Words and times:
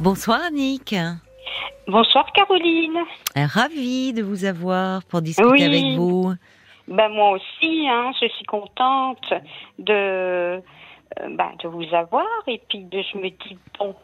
Bonsoir 0.00 0.40
Annick. 0.48 0.94
Bonsoir 1.88 2.30
Caroline. 2.32 2.98
Ravie 3.34 4.12
de 4.12 4.22
vous 4.22 4.44
avoir 4.44 5.02
pour 5.04 5.22
discuter 5.22 5.48
Oui. 5.48 5.62
avec 5.62 5.84
vous. 5.96 6.34
Ben 6.88 7.08
moi 7.08 7.30
aussi, 7.32 7.86
hein, 7.88 8.12
je 8.20 8.28
suis 8.28 8.44
contente 8.44 9.32
de, 9.78 9.92
euh, 9.92 10.60
ben, 11.30 11.50
de 11.62 11.68
vous 11.68 11.84
avoir 11.94 12.24
et 12.46 12.60
puis 12.68 12.84
de, 12.84 13.02
je 13.12 13.18
me 13.18 13.28
dis 13.30 13.58
bon, 13.78 13.94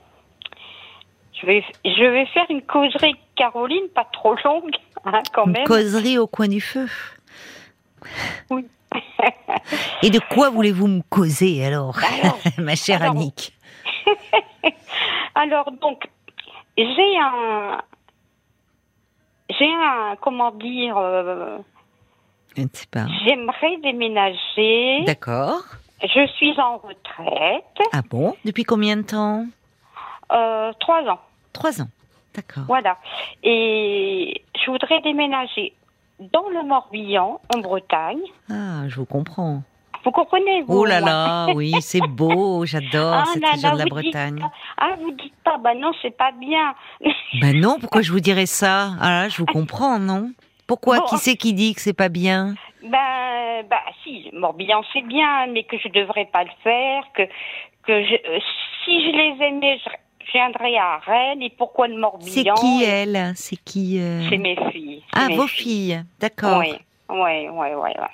je 1.41 1.47
vais, 1.47 1.65
je 1.85 2.05
vais 2.11 2.27
faire 2.27 2.47
une 2.51 2.63
causerie 2.63 3.15
Caroline, 3.37 3.89
pas 3.95 4.07
trop 4.13 4.35
longue, 4.45 4.75
hein, 5.05 5.23
quand 5.33 5.47
Une 5.47 5.53
même. 5.53 5.65
causerie 5.65 6.19
au 6.19 6.27
coin 6.27 6.49
du 6.49 6.61
feu. 6.61 6.89
Oui. 8.51 8.67
Et 10.03 10.11
de 10.11 10.19
quoi 10.35 10.51
voulez-vous 10.51 10.89
me 10.89 11.03
causer 11.09 11.65
alors, 11.65 11.97
Alors, 12.21 12.39
ma 12.59 12.75
chère 12.75 13.03
alors- 13.03 13.15
Annick? 13.15 13.53
Alors 15.35 15.71
donc, 15.73 16.09
j'ai 16.77 17.19
un, 17.21 17.81
j'ai 19.51 19.73
un, 19.73 20.17
comment 20.21 20.51
dire, 20.53 20.97
euh, 20.97 21.59
Je 22.57 22.63
ne 22.63 22.69
sais 22.73 22.87
pas. 22.91 23.07
j'aimerais 23.25 23.77
déménager. 23.83 25.05
D'accord. 25.05 25.63
Je 26.03 26.27
suis 26.37 26.59
en 26.61 26.79
retraite, 26.79 27.79
Ah 27.93 28.03
bon? 28.11 28.35
Depuis 28.45 28.65
combien 28.65 28.97
de 28.97 29.03
temps? 29.03 29.47
Euh, 30.33 30.73
trois 30.81 31.03
ans. 31.09 31.21
Trois 31.53 31.81
ans. 31.81 31.89
D'accord. 32.35 32.65
Voilà. 32.67 32.97
Et 33.45 34.43
je 34.65 34.71
voudrais 34.71 35.01
déménager 35.03 35.75
dans 36.19 36.49
le 36.49 36.63
Morbihan, 36.67 37.41
en 37.55 37.59
Bretagne. 37.59 38.23
Ah, 38.51 38.89
je 38.89 38.97
vous 38.97 39.05
comprends. 39.07 39.63
Vous 40.05 40.11
comprenez 40.11 40.63
vous 40.63 40.79
Oh 40.79 40.85
là 40.85 41.01
là, 41.01 41.47
oui, 41.55 41.81
c'est 41.81 42.01
beau, 42.07 42.65
j'adore 42.67 43.15
Ah, 43.15 43.25
cette 43.27 43.45
région 43.45 43.73
de 43.73 43.79
la 43.79 43.85
dites 43.85 43.93
Bretagne. 43.93 44.39
pas- 44.41 44.51
Ah, 44.79 44.95
vous 45.01 45.11
dites 45.13 45.35
pas, 45.45 45.59
bah 45.59 45.75
non, 45.75 45.93
c'est 46.03 46.17
pas 46.17 46.33
bien. 46.33 46.75
Ben 47.41 47.59
non, 47.59 47.79
pourquoi 47.81 48.03
je 48.03 48.13
vous 48.13 48.21
dirais 48.21 48.47
ça? 48.47 48.91
Ah 49.01 49.29
je 49.29 49.39
vous 49.39 49.47
comprends, 49.47 49.99
non? 49.99 50.33
Pourquoi? 50.67 50.99
Bon. 50.99 51.05
Qui 51.07 51.19
c'est 51.19 51.37
qui 51.37 51.53
dit 51.55 51.75
que 51.75 51.81
c'est 51.81 51.93
pas 51.93 52.09
bien? 52.09 52.55
Ben, 52.83 53.65
bah 53.71 53.81
si, 54.03 54.29
Morbihan 54.33 54.83
c'est 54.93 55.03
bien, 55.07 55.47
mais 55.49 55.63
que 55.65 55.77
je 55.79 55.89
devrais 55.89 56.27
pas 56.27 56.45
le 56.45 56.51
faire, 56.63 57.05
que 57.15 57.23
que 57.87 58.05
je, 58.05 58.15
euh, 58.15 58.39
si 58.85 59.03
je 59.05 59.11
les 59.11 59.45
aimais, 59.47 59.79
je 59.85 60.33
viendrais 60.33 60.77
à 60.77 60.99
Rennes. 60.99 61.43
Et 61.43 61.51
pourquoi 61.51 61.89
le 61.89 61.95
C'est 61.95 62.01
Morbihan 62.01 62.55
qui 62.55 62.85
elle? 62.85 63.33
C'est 63.35 63.57
qui 63.57 63.99
euh? 64.01 64.23
C'est 64.29 64.39
mes 64.39 64.57
filles. 64.71 65.03
Ah, 65.15 65.29
mes 65.29 65.37
vos 65.37 65.47
filles, 65.47 66.03
d'accord. 66.21 66.59
Oui, 66.61 66.75
oui, 67.09 67.49
oui, 67.51 67.69
oui. 67.77 67.91
oui. 67.99 68.07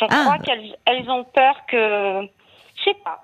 Je 0.00 0.04
Ah. 0.10 0.24
crois 0.24 0.38
qu'elles 0.38 0.76
elles 0.84 1.08
ont 1.10 1.24
peur 1.24 1.54
que. 1.68 2.22
Je 2.76 2.82
sais 2.84 2.94
pas. 3.04 3.20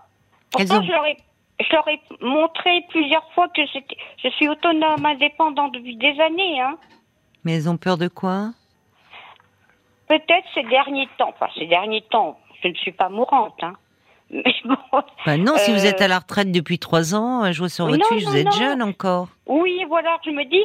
Pourtant, 0.50 0.78
ont- 0.78 0.82
je, 0.82 0.90
leur 0.90 1.04
ai, 1.06 1.16
je 1.60 1.72
leur 1.72 1.86
ai 1.88 2.00
montré 2.20 2.84
plusieurs 2.90 3.30
fois 3.32 3.48
que 3.48 3.62
je 3.66 4.28
suis 4.30 4.48
autonome, 4.48 5.04
indépendante 5.04 5.72
depuis 5.72 5.96
des 5.96 6.18
années. 6.20 6.60
Hein. 6.60 6.76
Mais 7.44 7.54
elles 7.56 7.68
ont 7.68 7.76
peur 7.76 7.98
de 7.98 8.08
quoi? 8.08 8.50
Peut-être 10.08 10.46
ces 10.54 10.62
derniers 10.64 11.08
temps. 11.18 11.30
Enfin, 11.30 11.48
ces 11.58 11.66
derniers 11.66 12.02
temps, 12.02 12.38
je 12.62 12.68
ne 12.68 12.74
suis 12.74 12.92
pas 12.92 13.08
mourante. 13.08 13.56
Hein. 13.62 13.74
Mais 14.30 14.54
bon. 14.64 14.76
Bah 15.26 15.36
non, 15.36 15.56
si 15.56 15.72
vous 15.72 15.84
Euh, 15.84 15.88
êtes 15.90 16.00
à 16.00 16.08
la 16.08 16.18
retraite 16.18 16.50
depuis 16.52 16.78
trois 16.78 17.14
ans, 17.14 17.50
je 17.52 17.58
vois 17.58 17.68
sur 17.68 17.86
votre 17.86 18.06
fiche, 18.08 18.24
vous 18.24 18.36
êtes 18.36 18.46
non. 18.46 18.50
jeune 18.52 18.82
encore. 18.82 19.28
Oui, 19.46 19.84
voilà, 19.88 20.16
je 20.24 20.30
me 20.30 20.44
dis, 20.44 20.64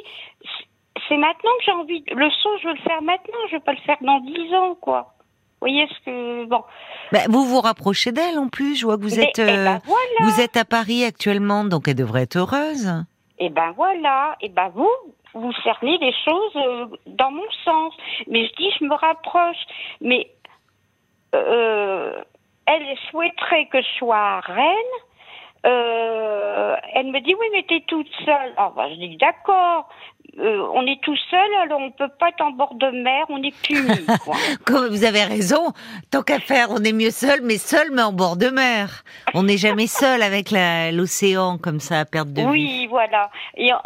c'est 1.09 1.17
maintenant 1.17 1.51
que 1.59 1.65
j'ai 1.65 1.71
envie. 1.71 2.03
Le 2.13 2.29
saut, 2.29 2.57
je 2.61 2.67
veux 2.69 2.73
le 2.75 2.79
faire 2.81 3.01
maintenant, 3.01 3.37
je 3.49 3.55
veux 3.55 3.61
pas 3.61 3.73
le 3.73 3.79
faire 3.79 3.97
dans 4.01 4.19
dix 4.21 4.53
ans, 4.55 4.75
quoi. 4.75 5.13
Vous 5.59 5.67
voyez 5.67 5.87
ce 5.87 6.05
que. 6.05 6.45
Bon. 6.45 6.63
Bah, 7.11 7.19
vous 7.29 7.43
vous 7.43 7.61
rapprochez 7.61 8.11
d'elle 8.11 8.37
en 8.37 8.47
plus. 8.47 8.75
Je 8.75 8.85
vois 8.85 8.97
que 8.97 9.01
vous 9.01 9.19
êtes, 9.19 9.39
eh 9.39 9.41
euh, 9.41 9.65
ben 9.65 9.81
voilà. 9.85 10.31
vous 10.31 10.39
êtes 10.39 10.55
à 10.55 10.65
Paris 10.65 11.03
actuellement, 11.03 11.63
donc 11.63 11.87
elle 11.87 11.95
devrait 11.95 12.23
être 12.23 12.37
heureuse. 12.37 13.03
Et 13.39 13.49
ben 13.49 13.71
voilà, 13.75 14.35
et 14.41 14.49
ben 14.49 14.69
vous, 14.69 14.89
vous 15.33 15.51
cernez 15.63 15.97
les 15.97 16.13
choses 16.25 16.55
euh, 16.55 16.85
dans 17.07 17.31
mon 17.31 17.49
sens. 17.65 17.93
Mais 18.27 18.47
je 18.47 18.53
dis, 18.55 18.69
je 18.79 18.85
me 18.85 18.93
rapproche. 18.93 19.57
Mais 19.99 20.29
euh, 21.33 22.13
elle 22.67 22.97
souhaiterait 23.09 23.67
que 23.71 23.81
je 23.81 23.97
sois 23.97 24.15
à 24.15 24.39
Rennes. 24.41 24.97
Euh, 25.67 26.75
elle 26.93 27.07
me 27.07 27.19
dit, 27.19 27.33
oui, 27.33 27.45
mais 27.51 27.63
t'es 27.67 27.83
toute 27.87 28.09
seule. 28.25 28.53
Alors, 28.57 28.73
ben, 28.75 28.89
je 28.89 28.95
dis, 28.95 29.17
d'accord. 29.17 29.89
Euh, 30.39 30.67
on 30.73 30.85
est 30.85 31.01
tout 31.01 31.15
seul, 31.31 31.53
alors 31.63 31.79
on 31.79 31.89
peut 31.89 32.09
pas 32.19 32.29
être 32.29 32.41
en 32.41 32.51
bord 32.51 32.75
de 32.75 32.91
mer, 32.91 33.25
on 33.29 33.41
est 33.41 33.55
puni. 33.63 34.05
quoi. 34.23 34.35
Comme 34.65 34.87
vous 34.87 35.03
avez 35.03 35.23
raison, 35.23 35.71
tant 36.11 36.21
qu'à 36.21 36.39
faire, 36.39 36.67
on 36.69 36.83
est 36.83 36.93
mieux 36.93 37.09
seul, 37.09 37.39
mais 37.41 37.57
seul, 37.57 37.87
mais 37.91 38.03
en 38.03 38.13
bord 38.13 38.37
de 38.37 38.47
mer. 38.49 39.03
On 39.33 39.43
n'est 39.43 39.57
jamais 39.57 39.87
seul 39.87 40.21
avec 40.21 40.51
l'océan 40.93 41.57
comme 41.57 41.79
ça 41.79 42.01
à 42.01 42.05
perte 42.05 42.33
de 42.33 42.41
vue. 42.41 42.47
Oui, 42.49 42.87
voilà. 42.87 43.31
Et 43.55 43.73
en, 43.73 43.81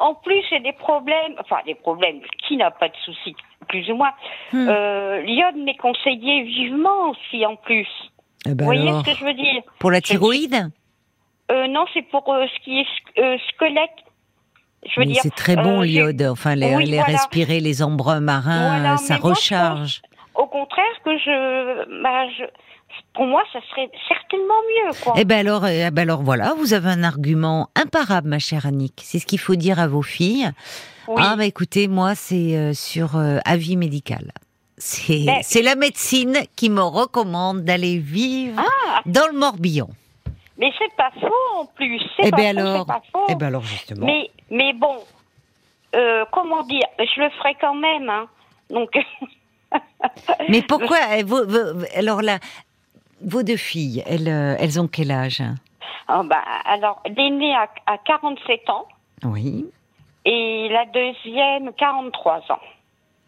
en 0.00 0.14
plus, 0.14 0.42
j'ai 0.48 0.60
des 0.60 0.72
problèmes, 0.72 1.34
enfin 1.38 1.58
des 1.66 1.74
problèmes, 1.74 2.20
qui 2.48 2.56
n'a 2.56 2.70
pas 2.70 2.88
de 2.88 2.96
soucis, 3.04 3.36
plus 3.68 3.90
ou 3.90 3.96
moins. 3.96 4.12
Hmm. 4.52 4.68
Euh, 4.70 5.20
L'iode 5.20 5.56
m'est 5.56 5.76
conseillé 5.76 6.42
vivement 6.44 7.10
aussi, 7.10 7.44
en 7.44 7.56
plus. 7.56 7.88
Eh 8.46 8.54
ben 8.54 8.56
Vous 8.60 8.64
voyez 8.64 8.88
alors, 8.88 9.04
ce 9.04 9.10
que 9.10 9.16
je 9.16 9.24
veux 9.24 9.34
dire? 9.34 9.62
Pour 9.78 9.90
la 9.90 10.00
thyroïde? 10.00 10.70
Euh, 11.50 11.66
Non, 11.68 11.84
c'est 11.94 12.02
pour 12.10 12.32
euh, 12.32 12.44
ce 12.54 12.64
qui 12.64 12.80
est 12.80 13.20
euh, 13.22 13.36
squelette. 13.48 13.90
Je 14.86 15.00
veux 15.00 15.06
Mais 15.06 15.14
c'est 15.14 15.34
très 15.34 15.56
bon 15.56 15.80
euh, 15.82 15.84
l'iode. 15.84 16.22
Enfin, 16.22 16.54
les, 16.54 16.74
Oui, 16.74 16.86
les 16.86 16.96
voilà. 16.98 17.12
respirer, 17.18 17.60
les 17.60 17.82
embruns 17.82 18.20
marins, 18.20 18.78
Voilà, 18.78 18.96
ça 18.96 19.14
mais 19.14 19.20
moi, 19.20 19.32
je 19.34 19.38
recharge. 19.40 20.02
Au 20.34 20.46
contraire, 20.46 20.84
que 21.04 21.10
je, 21.18 22.02
bah, 22.02 22.26
je, 22.38 22.44
pour 23.12 23.26
moi, 23.26 23.42
ça 23.52 23.58
serait 23.70 23.90
certainement 24.08 24.54
mieux, 24.86 24.92
quoi. 25.02 25.14
Eh 25.18 25.24
ben 25.26 25.46
alors, 25.46 25.66
eh 25.66 25.90
ben 25.90 26.02
alors 26.02 26.22
voilà, 26.22 26.54
vous 26.56 26.72
avez 26.72 26.88
un 26.88 27.02
argument 27.02 27.68
imparable, 27.76 28.28
ma 28.28 28.38
chère 28.38 28.64
Annick. 28.64 28.94
C'est 29.02 29.18
ce 29.18 29.26
qu'il 29.26 29.38
faut 29.38 29.56
dire 29.56 29.78
à 29.78 29.86
vos 29.86 30.02
filles. 30.02 30.50
oui. 31.08 31.16
Ah 31.22 31.34
bah 31.36 31.44
écoutez, 31.44 31.86
moi 31.88 32.14
c'est 32.14 32.56
euh, 32.56 32.72
sur 32.72 33.16
euh, 33.16 33.38
avis 33.44 33.76
médical. 33.76 34.32
C'est 34.78 35.26
c'est 35.42 35.60
la 35.62 35.74
médecine 35.74 36.38
qui 36.56 36.70
me 36.70 36.80
recommande 36.82 37.64
d'aller 37.64 37.98
vivre 37.98 38.58
Ah, 38.58 39.02
dans 39.04 39.26
le 39.30 39.38
Morbihan. 39.38 39.88
Mais 40.60 40.70
c'est 40.78 40.94
pas 40.96 41.10
faux 41.20 41.58
en 41.58 41.64
plus. 41.66 41.98
C'est 42.16 42.26
Eh 42.26 42.30
pas 42.30 42.36
ben 42.36 42.54
faux, 42.54 42.60
alors, 42.60 42.78
c'est 42.86 42.92
pas 42.92 43.02
faux. 43.12 43.26
eh 43.30 43.34
ben 43.34 43.46
alors 43.48 43.62
justement. 43.62 44.06
Mais, 44.06 44.30
mais 44.50 44.72
bon, 44.74 44.96
euh, 45.96 46.24
comment 46.30 46.62
dire, 46.62 46.86
je 46.98 47.20
le 47.20 47.30
ferai 47.30 47.56
quand 47.60 47.74
même. 47.74 48.08
Hein. 48.08 48.28
Donc, 48.70 48.90
Mais 50.48 50.62
pourquoi 50.62 50.98
eh, 51.16 51.22
vos- 51.22 51.44
Alors 51.96 52.22
là, 52.22 52.38
vos 53.22 53.42
deux 53.42 53.56
filles, 53.56 54.02
elles, 54.06 54.28
euh, 54.28 54.56
elles 54.58 54.80
ont 54.80 54.88
quel 54.88 55.10
âge 55.10 55.42
ah 56.12 56.22
bah, 56.24 56.42
alors, 56.64 57.00
l'aînée 57.16 57.54
a, 57.54 57.68
a 57.86 57.96
47 57.98 58.68
ans 58.68 58.88
Oui. 59.22 59.64
et 60.24 60.68
la 60.68 60.84
deuxième 60.86 61.72
43 61.74 62.38
ans. 62.50 62.58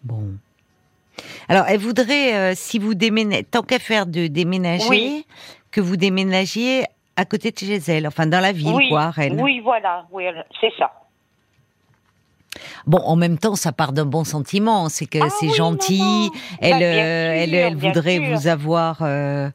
Bon. 0.02 0.32
Alors, 1.48 1.66
elle 1.68 1.78
voudrait, 1.78 2.34
euh, 2.34 2.52
si 2.56 2.80
vous 2.80 2.94
déménagez, 2.94 3.44
tant 3.44 3.62
qu'à 3.62 3.78
faire 3.78 4.04
de 4.06 4.26
déménager, 4.26 4.88
Oui. 4.88 5.26
que 5.70 5.80
vous 5.80 5.96
déménagiez 5.96 6.86
à 7.16 7.24
côté 7.24 7.50
de 7.50 7.58
chez 7.58 7.76
elle, 7.88 8.06
enfin 8.06 8.26
dans 8.26 8.40
la 8.40 8.52
ville, 8.52 8.72
oui, 8.74 8.88
quoi, 8.88 9.02
à 9.02 9.10
Rennes. 9.10 9.40
oui, 9.40 9.60
voilà, 9.60 10.06
oui, 10.10 10.24
c'est 10.60 10.72
ça. 10.78 10.90
Bon, 12.86 12.98
en 12.98 13.16
même 13.16 13.38
temps, 13.38 13.54
ça 13.54 13.72
part 13.72 13.92
d'un 13.92 14.04
bon 14.04 14.24
sentiment, 14.24 14.88
c'est 14.88 15.06
que 15.06 15.18
Ah 15.22 15.30
c'est 15.30 15.46
oui, 15.46 15.54
gentil. 15.54 16.30
Elle, 16.60 16.72
Bah, 16.72 16.84
euh, 16.84 17.32
elle, 17.68 17.76
voudrait 17.76 18.16
sûr. 18.18 18.26
vous 18.36 18.46
avoir 18.48 18.98
euh, 19.02 19.48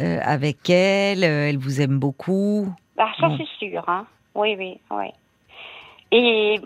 euh, 0.00 0.18
avec 0.22 0.70
elle. 0.70 1.24
Elle 1.24 1.58
vous 1.58 1.80
aime 1.80 1.98
beaucoup. 1.98 2.72
Ah, 2.96 3.10
ça, 3.20 3.28
Bon. 3.28 3.36
c'est 3.38 3.66
sûr. 3.68 3.84
Hein. 3.88 4.06
Oui, 4.34 4.54
oui, 4.58 4.80
oui. 4.90 5.06
Et 6.10 6.58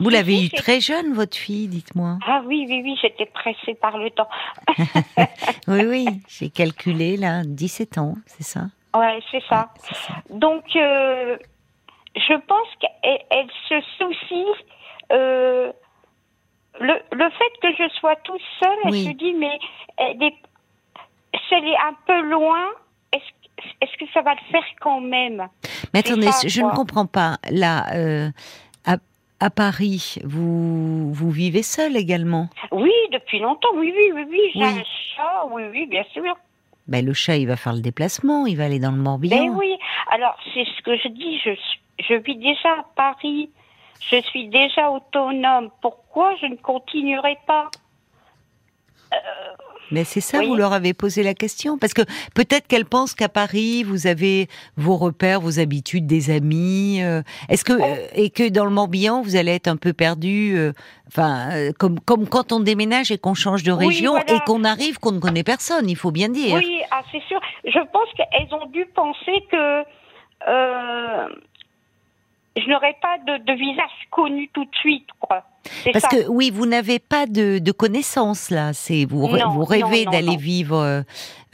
Vous 0.00 0.08
l'avez 0.08 0.34
souci, 0.34 0.46
eu 0.46 0.48
c'est- 0.48 0.56
très 0.56 0.80
jeune, 0.80 1.12
votre 1.12 1.36
fille, 1.36 1.68
dites-moi. 1.68 2.18
Ah 2.26 2.42
oui, 2.46 2.66
oui, 2.68 2.80
oui, 2.82 2.96
j'étais 3.00 3.26
pressée 3.26 3.74
par 3.74 3.96
le 3.98 4.10
temps. 4.10 4.28
Oui, 5.68 5.84
oui, 5.86 6.06
j'ai 6.28 6.48
calculé 6.50 7.16
là, 7.16 7.42
17 7.44 7.98
ans, 7.98 8.16
c'est 8.26 8.42
ça? 8.42 8.62
Ouais, 8.96 9.20
c'est 9.30 9.42
ça. 9.48 9.68
Donc, 10.30 10.64
euh, 10.76 11.36
je 12.16 12.34
pense 12.46 12.68
qu'elle 12.80 13.18
elle 13.30 13.50
se 13.68 13.80
soucie. 13.98 14.64
euh, 15.12 15.72
le, 16.80 16.94
le 17.12 17.30
fait 17.30 17.52
que 17.60 17.68
je 17.76 17.88
sois 17.94 18.14
toute 18.16 18.40
seule, 18.62 18.78
Oui. 18.84 19.04
elle 19.06 19.12
se 19.12 19.16
dit, 19.18 19.32
mais 19.34 19.58
elle 19.96 20.22
est, 20.22 20.34
si 21.48 21.54
elle 21.54 21.66
est 21.66 21.76
un 21.76 21.94
peu 22.06 22.20
loin, 22.22 22.64
est-ce 23.12 23.24
est-ce 23.80 23.96
que 23.98 24.10
ça 24.12 24.22
va 24.22 24.34
le 24.34 24.52
faire 24.52 24.64
quand 24.80 25.00
même? 25.00 25.48
Mais 25.92 26.00
attendez, 26.00 26.30
ça, 26.30 26.46
je 26.46 26.60
quoi. 26.60 26.70
ne 26.70 26.76
comprends 26.76 27.06
pas. 27.06 27.38
Là, 27.50 27.86
euh, 27.96 28.28
à, 28.86 28.96
à 29.40 29.50
Paris, 29.50 30.18
vous, 30.24 31.12
vous 31.12 31.30
vivez 31.30 31.64
seul 31.64 31.96
également? 31.96 32.48
Oui, 32.70 32.92
depuis 33.10 33.40
longtemps, 33.40 33.70
oui, 33.74 33.92
oui, 33.96 34.12
oui, 34.14 34.26
oui, 34.30 34.40
j'ai 34.54 34.60
Oui. 34.60 34.80
un 34.80 34.84
chat, 35.16 35.46
oui, 35.50 35.64
oui, 35.72 35.86
bien 35.86 36.04
sûr. 36.12 36.36
Ben, 36.88 37.04
Le 37.04 37.12
chat, 37.12 37.36
il 37.36 37.46
va 37.46 37.56
faire 37.56 37.74
le 37.74 37.80
déplacement, 37.80 38.46
il 38.46 38.56
va 38.56 38.64
aller 38.64 38.78
dans 38.78 38.90
le 38.90 38.98
Morbihan. 38.98 39.46
Ben 39.46 39.54
oui, 39.56 39.78
alors 40.10 40.36
c'est 40.54 40.64
ce 40.64 40.82
que 40.82 40.96
je 40.96 41.08
dis, 41.08 41.38
je, 41.44 41.50
je 42.00 42.14
vis 42.14 42.36
déjà 42.36 42.70
à 42.70 42.84
Paris, 42.96 43.50
je 44.00 44.20
suis 44.22 44.48
déjà 44.48 44.90
autonome, 44.90 45.70
pourquoi 45.80 46.34
je 46.40 46.46
ne 46.46 46.56
continuerai 46.56 47.38
pas? 47.46 47.70
Euh, 49.12 49.16
Mais 49.90 50.04
c'est 50.04 50.20
ça, 50.20 50.38
Oui. 50.40 50.46
vous 50.48 50.54
leur 50.54 50.72
avez 50.72 50.92
posé 50.94 51.22
la 51.22 51.34
question 51.34 51.78
Parce 51.78 51.94
que 51.94 52.02
peut-être 52.34 52.66
qu'elles 52.66 52.84
pensent 52.84 53.14
qu'à 53.14 53.28
Paris, 53.28 53.84
vous 53.84 54.06
avez 54.06 54.48
vos 54.76 54.96
repères, 54.96 55.40
vos 55.40 55.58
habitudes, 55.60 56.06
des 56.06 56.30
amis. 56.30 57.02
euh, 57.02 57.22
Est-ce 57.48 57.64
que 57.64 57.72
euh, 57.72 58.06
et 58.14 58.30
que 58.30 58.48
dans 58.48 58.64
le 58.64 58.70
Morbihan, 58.70 59.22
vous 59.22 59.36
allez 59.36 59.52
être 59.52 59.68
un 59.68 59.76
peu 59.76 59.92
perdu, 59.94 60.54
euh, 60.56 60.72
enfin, 61.08 61.50
euh, 61.52 61.72
comme 61.78 62.00
comme 62.00 62.28
quand 62.28 62.52
on 62.52 62.60
déménage 62.60 63.10
et 63.10 63.18
qu'on 63.18 63.34
change 63.34 63.62
de 63.62 63.72
Oui, 63.72 63.86
région 63.86 64.12
voilà. 64.12 64.34
et 64.34 64.40
qu'on 64.46 64.64
arrive, 64.64 64.98
qu'on 64.98 65.12
ne 65.12 65.20
connaît 65.20 65.42
personne. 65.44 65.88
Il 65.88 65.96
faut 65.96 66.10
bien 66.10 66.28
dire. 66.28 66.54
Oui, 66.56 66.80
ah, 66.90 67.02
c'est 67.10 67.22
sûr. 67.28 67.40
Je 67.64 67.78
pense 67.92 68.08
qu'elles 68.16 68.52
ont 68.54 68.66
dû 68.66 68.84
penser 68.94 69.42
que 69.50 69.84
euh, 70.48 71.28
je 72.56 72.68
n'aurais 72.68 72.96
pas 73.00 73.18
de, 73.26 73.44
de 73.44 73.52
visage 73.58 73.90
connu 74.10 74.48
tout 74.52 74.64
de 74.64 74.76
suite, 74.76 75.06
quoi. 75.20 75.44
Parce 75.92 76.04
ça. 76.04 76.08
que 76.08 76.28
oui, 76.28 76.50
vous 76.50 76.66
n'avez 76.66 76.98
pas 76.98 77.26
de, 77.26 77.58
de 77.58 77.72
connaissances 77.72 78.50
là. 78.50 78.72
C'est 78.72 79.04
vous, 79.04 79.26
rê- 79.26 79.40
Non, 79.40 79.50
vous 79.50 79.64
rêvez 79.64 80.04
d'aller 80.04 80.36
vivre 80.36 80.76
euh, 80.76 81.00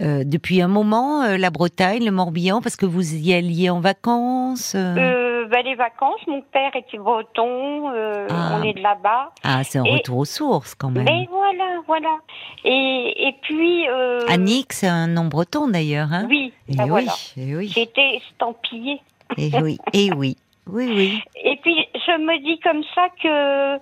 euh, 0.01 0.23
depuis 0.25 0.61
un 0.63 0.69
moment 0.69 1.23
euh, 1.23 1.37
la 1.37 1.51
Bretagne, 1.51 2.05
le 2.05 2.11
Morbihan, 2.11 2.61
parce 2.61 2.77
que 2.77 2.87
vous 2.87 3.15
y 3.15 3.33
alliez 3.35 3.71
en 3.71 3.81
vacances. 3.81 4.75
euh? 4.77 5.45
Bah, 5.51 5.61
les 5.63 5.75
vacances, 5.75 6.21
mon 6.27 6.41
père 6.41 6.75
était 6.75 6.97
breton, 6.99 7.91
euh, 7.93 8.27
Ah. 8.31 8.57
on 8.59 8.63
est 8.65 8.73
de 8.73 8.81
là-bas. 8.81 9.31
Ah, 9.45 9.63
c'est 9.63 9.79
un 9.79 9.85
et- 9.85 9.93
retour 9.93 10.19
aux 10.19 10.25
sources 10.25 10.75
quand 10.75 10.91
même. 10.91 11.05
Mais 11.05 11.29
voilà, 11.31 11.81
voilà. 11.87 12.17
Et, 12.65 13.29
et 13.29 13.35
puis. 13.43 13.87
Annick, 14.29 14.73
c'est 14.73 14.89
un 14.89 15.07
nom 15.07 15.27
breton 15.27 15.69
d'ailleurs. 15.69 16.09
Hein? 16.13 16.27
Oui, 16.31 16.53
Et 16.69 16.77
bah, 16.77 16.85
oui, 16.85 16.89
voilà. 16.89 17.13
et 17.37 17.55
oui, 17.55 17.69
J'étais 17.69 18.17
estampillée. 18.17 19.01
et 19.37 19.51
oui, 19.63 19.79
et 19.93 20.11
oui, 20.15 20.37
oui, 20.67 20.87
oui. 20.97 21.21
Et 21.45 21.57
puis, 21.63 21.77
je 21.95 22.19
me 22.21 22.39
dis 22.43 22.59
comme 22.61 22.83
ça 22.95 23.09
que, 23.23 23.77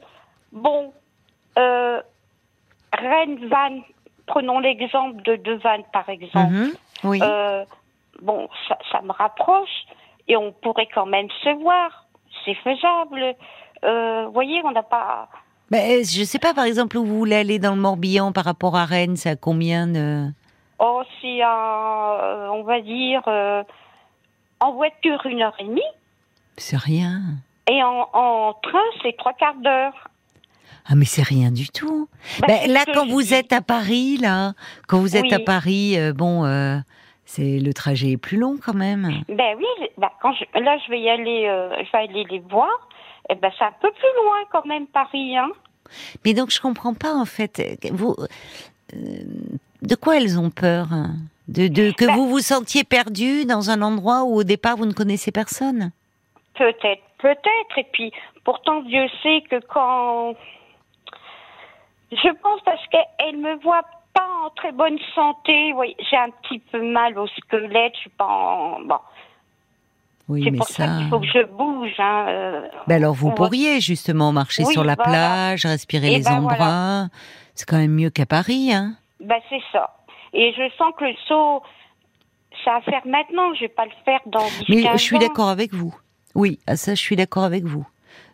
bon, 0.53 0.93
euh, 1.59 2.01
Rennes, 2.93 3.47
Vannes, 3.49 3.83
prenons 4.27 4.61
l'exemple 4.61 5.23
de, 5.23 5.37
de 5.37 5.55
Vannes, 5.55 5.85
par 5.93 6.09
exemple. 6.09 6.53
Mhm, 6.53 6.73
Oui. 7.05 7.19
Euh, 7.23 7.65
bon, 8.21 8.49
ça, 8.69 8.79
ça 8.91 9.01
me 9.03 9.13
rapproche 9.13 9.85
et 10.29 10.37
on 10.37 10.53
pourrait 10.53 10.89
quand 10.95 11.07
même 11.07 11.29
se 11.43 11.51
voir. 11.63 12.07
C'est 12.45 12.55
faisable. 12.55 13.35
Euh, 13.85 14.25
Vous 14.27 14.33
voyez, 14.33 14.61
on 14.65 14.71
n'a 14.73 14.83
pas. 14.83 15.29
Mais 15.71 16.05
je 16.05 16.23
sais 16.25 16.39
pas, 16.39 16.55
par 16.55 16.65
exemple, 16.65 16.97
où 16.99 17.05
vous 17.05 17.19
voulez 17.19 17.37
aller 17.37 17.59
dans 17.59 17.75
le 17.75 17.81
Morbihan 17.81 18.31
par 18.33 18.45
rapport 18.45 18.77
à 18.77 18.85
Rennes, 18.85 19.17
c'est 19.17 19.31
à 19.31 19.37
combien 19.37 19.87
de... 19.87 20.27
Oh, 20.79 21.03
c'est 21.21 21.41
à, 21.43 22.19
euh, 22.23 22.49
on 22.53 22.63
va 22.65 22.81
dire, 22.81 23.23
euh, 23.27 23.63
en 24.61 24.73
voiture 24.73 25.25
une 25.27 25.41
heure 25.43 25.55
et 25.61 25.65
demie 25.65 25.81
C'est 26.57 26.77
rien. 26.77 27.21
et 27.71 27.83
en, 27.83 28.09
en 28.13 28.53
train 28.55 28.83
c'est 29.03 29.17
trois 29.17 29.33
quarts 29.33 29.55
d'heure. 29.63 30.09
Ah 30.87 30.95
mais 30.97 31.05
c'est 31.05 31.23
rien 31.23 31.51
du 31.51 31.69
tout. 31.69 32.09
Bah, 32.41 32.47
Ben, 32.49 32.71
là, 32.73 32.81
quand 32.93 33.07
vous 33.07 33.35
êtes 33.35 33.53
à 33.53 33.61
Paris, 33.61 34.17
là, 34.19 34.53
quand 34.89 34.99
vous 34.99 35.17
êtes 35.17 35.23
Oui. 35.25 35.35
à 35.35 35.39
Paris, 35.39 35.95
euh, 35.99 36.13
bon, 36.13 36.45
euh, 36.45 36.77
c'est 37.25 37.59
le 37.61 37.73
trajet 37.73 38.11
est 38.13 38.17
plus 38.17 38.37
long 38.37 38.57
quand 38.65 38.75
même. 38.75 39.23
Ben 39.29 39.57
oui, 39.57 39.89
quand 40.21 40.33
je, 40.35 40.45
là 40.61 40.77
je 40.85 40.91
vais 40.91 41.01
y 41.01 41.09
aller, 41.09 41.47
euh, 41.47 41.71
je 41.85 41.93
vais 41.93 41.99
aller 41.99 42.25
les 42.31 42.41
voir. 42.41 42.69
Et 43.31 43.37
ben 43.37 43.51
c'est 43.57 43.65
un 43.65 43.73
peu 43.81 43.91
plus 43.93 44.25
loin 44.25 44.37
quand 44.51 44.67
même 44.67 44.87
Paris, 44.89 45.37
hein. 45.37 45.51
Mais 46.25 46.35
donc 46.35 46.51
je 46.51 46.61
comprends 46.61 46.95
pas 46.95 47.15
en 47.15 47.25
fait. 47.27 47.63
Vous, 47.93 48.17
de 48.93 49.95
quoi 49.95 50.17
elles 50.17 50.39
ont 50.39 50.51
peur 50.51 50.89
hein? 50.93 51.11
De, 51.49 51.67
de 51.69 51.91
que 51.93 52.07
Ben- 52.07 52.15
vous 52.15 52.29
vous 52.29 52.39
sentiez 52.41 52.85
perdu 52.85 53.45
dans 53.45 53.71
un 53.71 53.83
endroit 53.83 54.23
où 54.25 54.37
au 54.37 54.45
départ 54.45 54.77
vous 54.77 54.87
ne 54.87 54.93
connaissez 54.93 55.33
personne? 55.33 55.91
Peut-être, 56.55 57.03
peut-être. 57.19 57.79
Et 57.79 57.87
puis 57.93 58.13
pourtant 58.45 58.81
Dieu 58.83 59.07
sait 59.23 59.43
que 59.51 59.61
quand 59.73 60.35
je 62.13 62.29
pense 62.43 62.61
parce 62.65 62.85
qu'elle 62.89 63.37
me 63.39 63.57
voit 63.63 63.83
pas 64.15 64.27
en 64.45 64.51
très 64.51 64.73
bonne 64.73 64.99
santé. 65.15 65.73
Oui, 65.75 65.97
j'ai 66.11 66.17
un 66.17 66.31
petit 66.43 66.59
peu 66.59 66.83
mal 66.83 67.19
au 67.19 67.27
squelette. 67.27 67.95
Je 67.95 68.01
suis 68.01 68.11
pas 68.11 68.27
en 68.27 68.81
bon. 68.81 68.99
Oui, 70.29 70.43
C'est 70.45 70.51
mais 70.51 70.59
pour 70.59 70.69
ça, 70.69 70.87
ça. 70.87 70.97
qu'il 70.99 71.09
faut 71.09 71.21
que 71.21 71.27
je 71.27 71.45
bouge. 71.47 71.95
Hein. 71.99 72.27
euh. 72.29 72.69
Ben 72.87 72.97
alors 72.97 73.15
vous 73.15 73.33
pourriez 73.33 73.81
justement 73.81 74.33
marcher 74.33 74.63
Oui, 74.65 74.73
sur 74.73 74.85
la 74.85 74.95
voilà. 74.95 75.11
plage, 75.11 75.67
respirer 75.67 76.09
Eh 76.13 76.19
les 76.19 76.25
ben, 76.25 76.39
embruns. 76.39 77.09
C'est 77.55 77.69
quand 77.69 77.77
même 77.79 77.93
mieux 77.93 78.11
qu'à 78.11 78.25
Paris, 78.27 78.73
hein. 78.73 78.95
Ben 79.21 79.41
c'est 79.51 79.61
ça. 79.73 79.95
Et 80.33 80.53
je 80.57 80.63
sens 80.79 80.93
que 80.99 81.05
le 81.05 81.15
saut, 81.29 81.63
ça 82.65 82.77
à 82.77 82.81
faire 82.83 83.03
maintenant. 83.07 83.53
Je 83.55 83.61
vais 83.63 83.69
pas 83.69 83.85
le 83.85 83.91
faire 84.05 84.21
dans 84.27 84.45
10 84.45 84.65
Mais 84.69 84.83
15 84.83 84.93
je 85.01 85.05
suis 85.05 85.19
d'accord 85.19 85.49
avec 85.49 85.75
vous. 85.75 85.95
Oui, 86.35 86.59
à 86.67 86.77
ça 86.77 86.95
je 86.95 87.01
suis 87.01 87.17
d'accord 87.17 87.45
avec 87.45 87.65
vous. 87.65 87.87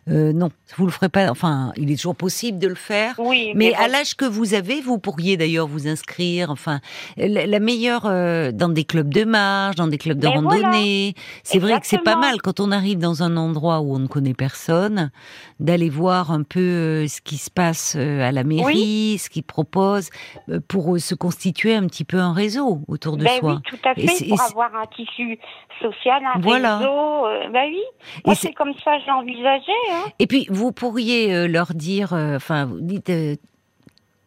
Euh, 0.09 0.33
non, 0.33 0.49
vous 0.77 0.85
le 0.85 0.91
ferez 0.91 1.09
pas. 1.09 1.29
Enfin, 1.29 1.71
il 1.77 1.91
est 1.91 1.95
toujours 1.95 2.15
possible 2.15 2.57
de 2.59 2.67
le 2.67 2.75
faire. 2.75 3.15
Oui, 3.19 3.51
Mais 3.55 3.73
à 3.75 3.87
l'âge 3.87 4.15
que 4.15 4.25
vous 4.25 4.53
avez, 4.53 4.81
vous 4.81 4.97
pourriez 4.97 5.37
d'ailleurs 5.37 5.67
vous 5.67 5.87
inscrire. 5.87 6.49
Enfin, 6.49 6.79
la, 7.17 7.45
la 7.45 7.59
meilleure 7.59 8.05
euh, 8.05 8.51
dans 8.51 8.69
des 8.69 8.85
clubs 8.85 9.13
de 9.13 9.23
marche, 9.23 9.75
dans 9.75 9.87
des 9.87 9.97
clubs 9.97 10.17
de 10.17 10.27
Mais 10.27 10.33
randonnée. 10.33 11.13
C'est 11.43 11.59
vrai 11.59 11.79
que 11.79 11.85
c'est 11.87 12.03
pas 12.03 12.15
mal 12.15 12.41
quand 12.41 12.59
on 12.59 12.71
arrive 12.71 12.97
dans 12.99 13.21
un 13.23 13.37
endroit 13.37 13.81
où 13.81 13.93
on 13.93 13.99
ne 13.99 14.07
connaît 14.07 14.33
personne, 14.33 15.11
d'aller 15.59 15.89
voir 15.89 16.31
un 16.31 16.43
peu 16.43 16.59
euh, 16.59 17.07
ce 17.07 17.21
qui 17.21 17.37
se 17.37 17.51
passe 17.51 17.95
euh, 17.97 18.21
à 18.27 18.31
la 18.31 18.43
mairie, 18.43 19.17
ce 19.19 19.29
qu'ils 19.29 19.43
proposent, 19.43 20.09
euh, 20.49 20.59
pour 20.67 20.97
se 20.99 21.13
constituer 21.15 21.75
un 21.75 21.85
petit 21.87 22.03
peu 22.05 22.17
un 22.19 22.33
réseau 22.33 22.81
autour 22.87 23.17
de 23.17 23.25
Ben 23.25 23.39
soi. 23.39 23.53
oui, 23.55 23.61
tout 23.77 23.87
à 23.89 23.93
fait, 23.93 24.25
et 24.25 24.29
pour 24.29 24.41
avoir 24.41 24.73
un 24.75 24.85
tissu 24.87 25.37
social, 25.81 26.21
un 26.35 26.39
Voilà. 26.39 26.77
réseau. 26.77 27.25
euh, 27.27 27.49
ben 27.53 27.65
oui, 27.69 27.81
moi 28.25 28.35
c'est- 28.35 28.53
comme 28.53 28.73
ça 28.83 28.91
envisagé. 29.11 29.71
Hein. 29.91 29.98
Et 30.19 30.27
puis, 30.27 30.47
vous 30.49 30.71
pourriez 30.71 31.33
euh, 31.33 31.47
leur 31.47 31.73
dire, 31.73 32.13
euh, 32.13 32.35
enfin, 32.35 32.65
vous 32.65 32.79
dites 32.81 33.09
euh, 33.09 33.35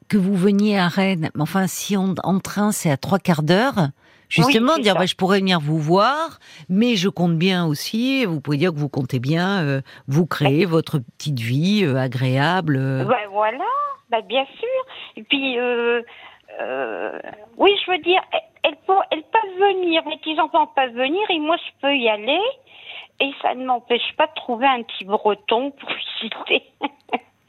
que 0.09 0.17
vous 0.17 0.35
veniez 0.37 0.79
à 0.79 0.89
Rennes, 0.89 1.31
mais 1.35 1.43
enfin, 1.43 1.67
si 1.67 1.97
on, 1.97 2.15
en 2.23 2.39
train, 2.39 2.73
c'est 2.73 2.91
à 2.91 2.97
trois 2.97 3.19
quarts 3.19 3.43
d'heure, 3.43 3.89
justement, 4.29 4.77
dire, 4.79 4.95
bah, 4.95 5.07
je 5.07 5.15
pourrais 5.15 5.39
venir 5.39 5.61
vous 5.61 5.79
voir, 5.79 6.39
mais 6.69 6.97
je 6.97 7.09
compte 7.09 7.37
bien 7.37 7.67
aussi, 7.67 8.25
vous 8.25 8.41
pouvez 8.41 8.57
dire 8.57 8.73
que 8.73 8.79
vous 8.79 8.89
comptez 8.89 9.21
bien 9.21 9.63
euh, 9.63 9.81
vous 10.09 10.27
créer 10.27 10.65
votre 10.65 10.99
petite 10.99 11.41
vie 11.41 11.85
euh, 11.85 11.97
agréable. 11.97 12.77
euh. 12.79 13.05
Ben 13.05 13.29
voilà, 13.31 13.65
ben 14.11 14.21
bien 14.27 14.45
sûr. 14.59 14.83
Et 15.17 15.23
puis, 15.23 15.57
oui, 17.59 17.71
je 17.87 17.91
veux 17.91 17.99
dire, 17.99 18.21
elles, 18.33 18.77
elles 19.11 19.23
peuvent, 19.23 19.75
venir, 19.75 20.03
mes 20.07 20.19
petits-enfants 20.19 20.67
peuvent 20.75 20.95
venir 20.95 21.23
et 21.31 21.39
moi 21.39 21.57
je 21.57 21.71
peux 21.81 21.95
y 21.95 22.09
aller. 22.09 22.41
Et 23.23 23.33
ça 23.41 23.55
ne 23.55 23.65
m'empêche 23.65 24.13
pas 24.17 24.27
de 24.27 24.35
trouver 24.35 24.67
un 24.67 24.83
petit 24.83 25.05
breton 25.05 25.71
pour. 25.71 25.89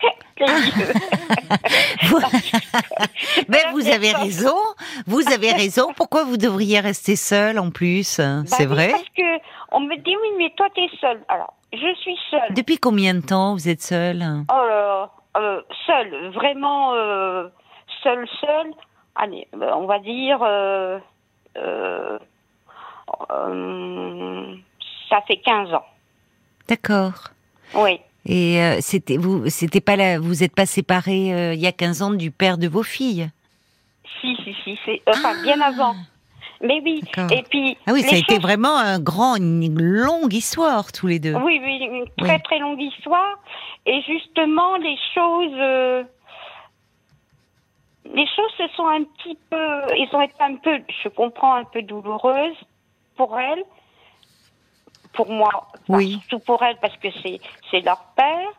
Vous- 2.04 2.20
ben, 3.48 3.60
vous 3.72 3.88
avez 3.90 4.12
raison, 4.12 4.56
vous 5.08 5.32
avez 5.32 5.52
raison. 5.52 5.94
Pourquoi 5.96 6.24
vous 6.26 6.38
devriez 6.38 6.80
rester 6.80 7.16
seul 7.16 7.60
en 7.60 7.72
plus? 7.72 8.20
Bah 8.20 8.44
C'est 8.46 8.66
vrai? 8.66 8.90
Parce 8.92 9.04
que 9.16 9.40
on 9.72 9.80
me 9.80 9.96
dit 9.98 10.16
oui, 10.16 10.28
mais 10.38 10.52
toi 10.58 10.68
t'es 10.76 10.90
seule. 11.00 11.22
Alors, 11.30 11.54
je 11.72 11.94
suis 12.02 12.18
seule. 12.30 12.54
Depuis 12.54 12.78
combien 12.78 13.14
de 13.14 13.22
temps 13.22 13.54
vous 13.54 13.70
êtes 13.70 13.82
seul 13.82 14.22
Oh 14.52 14.54
là 14.54 14.68
là, 14.68 15.10
euh, 15.38 15.62
seule, 15.86 16.30
vraiment 16.32 16.94
euh, 16.96 17.48
seule, 18.04 18.28
seule. 18.42 18.72
Allez, 19.16 19.48
euh, 19.56 19.72
on 19.76 19.86
va 19.86 20.00
dire, 20.00 20.40
euh, 20.42 21.00
euh, 21.58 22.18
euh, 23.32 24.56
ça 25.14 25.22
fait 25.28 25.38
15 25.38 25.74
ans. 25.74 25.86
D'accord. 26.68 27.30
Oui. 27.76 28.00
Et 28.26 28.60
euh, 28.62 28.78
c'était 28.82 29.18
vous, 29.18 29.48
c'était 29.50 29.82
pas 29.82 29.96
là, 29.96 30.18
vous 30.18 30.44
êtes 30.44 30.56
pas 30.56 30.66
séparés 30.66 31.34
euh, 31.34 31.54
il 31.54 31.60
y 31.60 31.68
a 31.68 31.72
15 31.72 32.02
ans 32.02 32.12
du 32.12 32.32
père 32.32 32.58
de 32.58 32.68
vos 32.68 32.84
filles? 32.84 33.30
Si, 34.22 34.36
si, 34.44 34.56
si, 34.64 34.80
c'est 34.86 35.02
enfin 35.08 35.40
bien 35.44 35.60
avant. 35.62 35.94
Mais 36.62 36.80
oui. 36.84 37.02
Et 37.32 37.44
puis. 37.44 37.78
Ah 37.86 37.92
oui, 37.94 38.02
ça 38.04 38.16
a 38.16 38.20
été 38.20 38.40
vraiment 38.40 38.78
un 38.78 38.98
grand, 39.00 39.36
une 39.36 39.78
longue 39.82 40.34
histoire 40.34 40.92
tous 40.94 41.08
les 41.08 41.20
deux. 41.20 41.34
Oui, 41.36 41.60
oui, 41.62 41.80
une 41.84 42.06
très 42.18 42.36
Oui. 42.36 42.42
très 42.44 42.60
longue 42.60 42.82
histoire. 42.82 43.38
Et 43.86 44.02
justement, 44.04 44.78
les 44.78 44.98
choses, 45.14 45.58
euh, 45.60 46.04
les 48.06 48.26
choses 48.28 48.52
se 48.58 48.68
sont 48.76 48.88
un 48.88 49.04
petit 49.04 49.38
peu, 49.50 49.96
ils 49.98 50.10
ont 50.14 50.22
été 50.22 50.36
un 50.40 50.56
peu, 50.56 50.80
je 51.04 51.10
comprends, 51.10 51.56
un 51.56 51.66
peu 51.66 51.82
douloureuses 51.82 52.56
pour 53.18 53.38
elles, 53.38 53.64
pour 55.14 55.30
moi, 55.32 55.68
Oui. 55.90 56.20
surtout 56.28 56.44
pour 56.46 56.62
elles 56.64 56.78
parce 56.82 56.96
que 56.98 57.08
c'est 57.24 57.40
c'est 57.72 57.82
leur 57.82 58.04
père. 58.16 58.50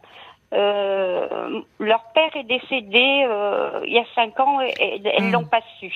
Euh, 0.52 1.60
leur 1.80 2.04
père 2.14 2.34
est 2.36 2.44
décédé 2.44 3.24
euh, 3.28 3.80
il 3.86 3.92
y 3.92 3.98
a 3.98 4.04
cinq 4.14 4.38
ans 4.38 4.60
et, 4.60 4.72
et 4.78 5.02
elles 5.04 5.24
Ah. 5.28 5.30
l'ont 5.32 5.44
pas 5.46 5.60
su. 5.80 5.92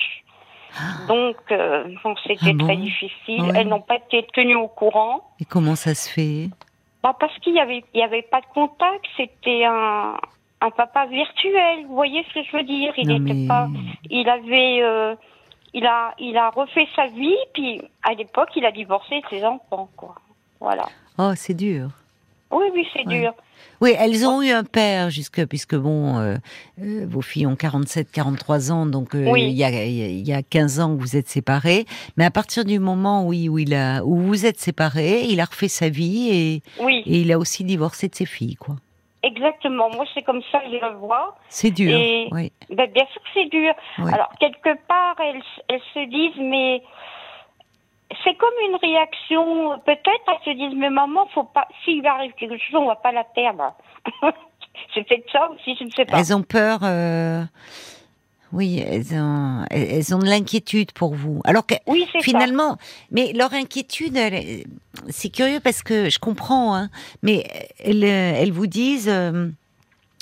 Donc, 1.07 1.35
euh, 1.51 1.85
bon, 2.03 2.13
c'était 2.27 2.37
Ah 2.49 2.53
bon 2.53 2.65
très 2.65 2.75
difficile. 2.75 3.41
Ouais. 3.41 3.51
Elles 3.55 3.67
n'ont 3.67 3.81
pas 3.81 3.95
été 3.95 4.23
tenues 4.33 4.55
au 4.55 4.67
courant. 4.67 5.21
Et 5.39 5.45
comment 5.45 5.75
ça 5.75 5.95
se 5.95 6.09
fait? 6.09 6.49
Bah 7.01 7.15
parce 7.19 7.35
qu'il 7.39 7.55
y 7.55 7.59
avait, 7.59 7.83
il 7.93 7.99
y 7.99 8.03
avait 8.03 8.21
pas 8.21 8.41
de 8.41 8.45
contact. 8.53 9.05
C'était 9.17 9.63
un, 9.65 10.15
un 10.61 10.69
papa 10.71 11.05
virtuel. 11.07 11.85
Vous 11.87 11.95
voyez 11.95 12.23
ce 12.29 12.33
que 12.35 12.43
je 12.43 12.57
veux 12.57 12.63
dire? 12.63 12.93
Il 12.97 13.07
Non, 13.07 13.15
était 13.25 13.33
mais- 13.33 13.47
pas, 13.47 13.67
il 14.09 14.27
avait, 14.29 14.83
euh, 14.83 15.15
il 15.73 15.85
a, 15.87 16.13
il 16.19 16.37
a 16.37 16.49
refait 16.49 16.87
sa 16.95 17.07
vie. 17.07 17.37
Puis 17.53 17.81
à 18.03 18.13
l'époque, 18.13 18.49
il 18.57 18.65
a 18.65 18.71
divorcé 18.71 19.21
de 19.21 19.25
ses 19.29 19.45
enfants, 19.45 19.89
quoi. 19.97 20.15
Voilà. 20.59 20.87
Oh, 21.17 21.31
c'est 21.35 21.53
dur. 21.53 21.89
Oui, 22.51 22.65
oui, 22.73 22.87
c'est 22.93 23.05
Ouais. 23.07 23.19
dur. 23.21 23.33
Oui, 23.81 23.93
elles 23.97 24.25
ont 24.25 24.41
eu 24.41 24.49
un 24.51 24.63
père 24.63 25.09
jusque 25.09 25.45
puisque 25.45 25.75
bon, 25.75 26.17
euh, 26.17 26.35
euh, 26.81 27.05
vos 27.07 27.21
filles 27.21 27.45
ont 27.47 27.55
47, 27.55 28.11
43 28.11 28.71
ans, 28.71 28.85
donc 28.85 29.15
euh, 29.15 29.29
Oui. 29.29 29.43
il 29.43 29.51
y 29.57 29.63
a 29.63 29.69
il 29.85 30.27
y 30.27 30.33
a 30.33 30.41
15 30.41 30.79
ans 30.81 30.95
que 30.95 30.99
vous 31.01 31.15
êtes 31.15 31.29
séparés. 31.29 31.85
Mais 32.17 32.25
à 32.25 32.31
partir 32.31 32.65
du 32.65 32.79
moment 32.79 33.25
où, 33.25 33.31
il- 33.33 33.49
où 33.49 33.57
il 33.59 33.73
a 33.73 34.03
où 34.03 34.17
vous 34.17 34.45
êtes 34.45 34.59
séparés, 34.59 35.21
il 35.29 35.39
a 35.39 35.45
refait 35.45 35.67
sa 35.69 35.87
vie 35.89 36.29
et, 36.29 36.61
Oui, 36.83 37.03
et 37.05 37.21
il 37.21 37.31
a 37.31 37.37
aussi 37.39 37.63
divorcé 37.63 38.09
de 38.09 38.15
ses 38.15 38.25
filles, 38.25 38.55
quoi. 38.55 38.75
exactement. 39.23 39.89
Moi, 39.91 40.05
c'est 40.13 40.23
comme 40.23 40.41
ça 40.51 40.59
que 40.59 40.67
je 40.71 40.77
le 40.85 40.95
vois. 40.97 41.37
C'est 41.49 41.71
dur. 41.71 41.97
Et- 41.97 42.27
Oui. 42.31 42.51
Ben, 42.69 42.89
bien 42.91 43.05
sûr 43.13 43.21
que 43.21 43.29
c'est 43.33 43.49
dur. 43.49 43.73
Alors, 43.97 44.31
quelque 44.39 44.77
part, 44.87 45.15
elles, 45.23 45.41
elles 45.69 45.81
se 45.93 46.09
disent, 46.09 46.41
mais 46.41 46.81
c'est 48.23 48.35
comme 48.35 48.53
une 48.69 48.75
réaction. 48.77 49.79
Peut-être 49.85 50.23
elles 50.27 50.53
se 50.53 50.57
disent, 50.57 50.77
mais 50.77 50.89
maman, 50.89 51.27
faut 51.33 51.43
pas. 51.43 51.67
S'il 51.83 52.05
arrive 52.07 52.31
quelque 52.33 52.57
chose, 52.57 52.75
on 52.81 52.87
va 52.87 52.95
pas 52.95 53.11
la 53.11 53.23
perdre. 53.23 53.73
c'est 54.93 55.07
peut-être 55.07 55.31
ça 55.31 55.49
aussi, 55.51 55.75
je 55.79 55.83
ne 55.85 55.89
sais 55.91 56.05
pas. 56.05 56.17
Elles 56.19 56.33
ont 56.35 56.41
peur. 56.43 56.79
euh, 56.83 57.43
Oui, 58.51 58.79
elles 58.79 59.13
ont, 59.13 59.63
elles 59.69 60.15
ont 60.15 60.19
de 60.19 60.25
l'inquiétude 60.25 60.91
pour 60.91 61.13
vous. 61.13 61.39
Alors 61.45 61.65
que 61.67 61.75
Oui, 61.85 62.07
ça. 62.11 62.19
finalement, 62.21 62.77
mais 63.11 63.31
leur 63.33 63.53
inquiétude, 63.53 64.17
c'est 65.09 65.29
curieux 65.29 65.59
parce 65.63 65.83
que 65.83 66.09
je 66.09 66.17
comprends, 66.17 66.75
hein, 66.75 66.89
mais 67.21 67.45
elles, 67.83 68.03
elles 68.03 68.51
vous 68.51 68.65
disent, 68.67 69.07
euh, 69.09 69.49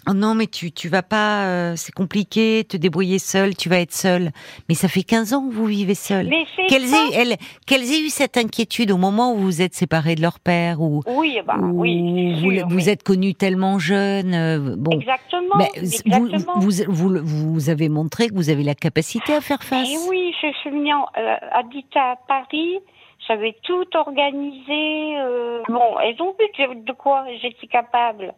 oh 0.09 0.13
non, 0.13 0.35
mais 0.35 0.47
tu, 0.47 0.71
tu 0.71 0.89
vas 0.89 1.03
pas, 1.03 1.45
euh, 1.45 1.73
c'est 1.75 1.91
compliqué, 1.93 2.63
te 2.67 2.77
débrouiller 2.77 3.19
seule, 3.19 3.55
tu 3.55 3.69
vas 3.69 3.79
être 3.79 3.91
seule. 3.93 4.31
Mais 4.69 4.75
ça 4.75 4.87
fait 4.87 5.03
15 5.03 5.33
ans 5.33 5.47
que 5.47 5.53
vous 5.53 5.65
vivez 5.65 5.95
seule. 5.95 6.29
Qu'elles 6.69 6.93
aient, 6.93 7.13
elles, 7.13 7.35
qu'elles 7.65 7.83
aient 7.91 8.01
eu 8.01 8.09
cette 8.09 8.37
inquiétude 8.37 8.91
au 8.91 8.97
moment 8.97 9.33
où 9.33 9.37
vous 9.37 9.61
êtes 9.61 9.73
séparés 9.73 10.15
de 10.15 10.21
leur 10.21 10.39
père 10.39 10.81
ou 10.81 11.01
Oui, 11.07 11.39
bah, 11.45 11.55
où 11.59 11.81
oui, 11.81 12.41
vous, 12.41 12.51
sûr, 12.51 12.67
vous 12.69 12.89
êtes 12.89 13.03
connus 13.03 13.35
tellement 13.35 13.79
jeunes. 13.79 14.33
euh, 14.33 14.75
bon, 14.77 14.91
Exactement. 14.99 15.55
mais 15.57 15.69
vous, 15.77 16.27
exactement. 16.27 16.53
vous, 16.59 16.71
vous, 16.87 17.53
vous 17.53 17.69
avez 17.69 17.89
montré 17.89 18.27
que 18.29 18.33
vous 18.35 18.49
avez 18.49 18.63
la 18.63 18.75
capacité 18.75 19.33
à 19.33 19.41
faire 19.41 19.63
face. 19.63 19.87
Et 19.89 19.97
oui, 20.09 20.33
je 20.41 20.51
suis 20.59 20.69
venue 20.69 20.93
en- 20.93 21.07
euh, 21.17 21.35
habiter 21.53 21.99
à 21.99 22.17
Paris. 22.27 22.79
J'avais 23.27 23.55
tout 23.63 23.85
organisé. 23.95 25.17
euh, 25.19 25.61
bon, 25.67 25.97
elles 26.03 26.21
ont 26.21 26.33
vu 26.39 26.45
de, 26.75 26.85
de 26.85 26.91
quoi 26.93 27.25
j'étais 27.41 27.67
capable. 27.67 28.33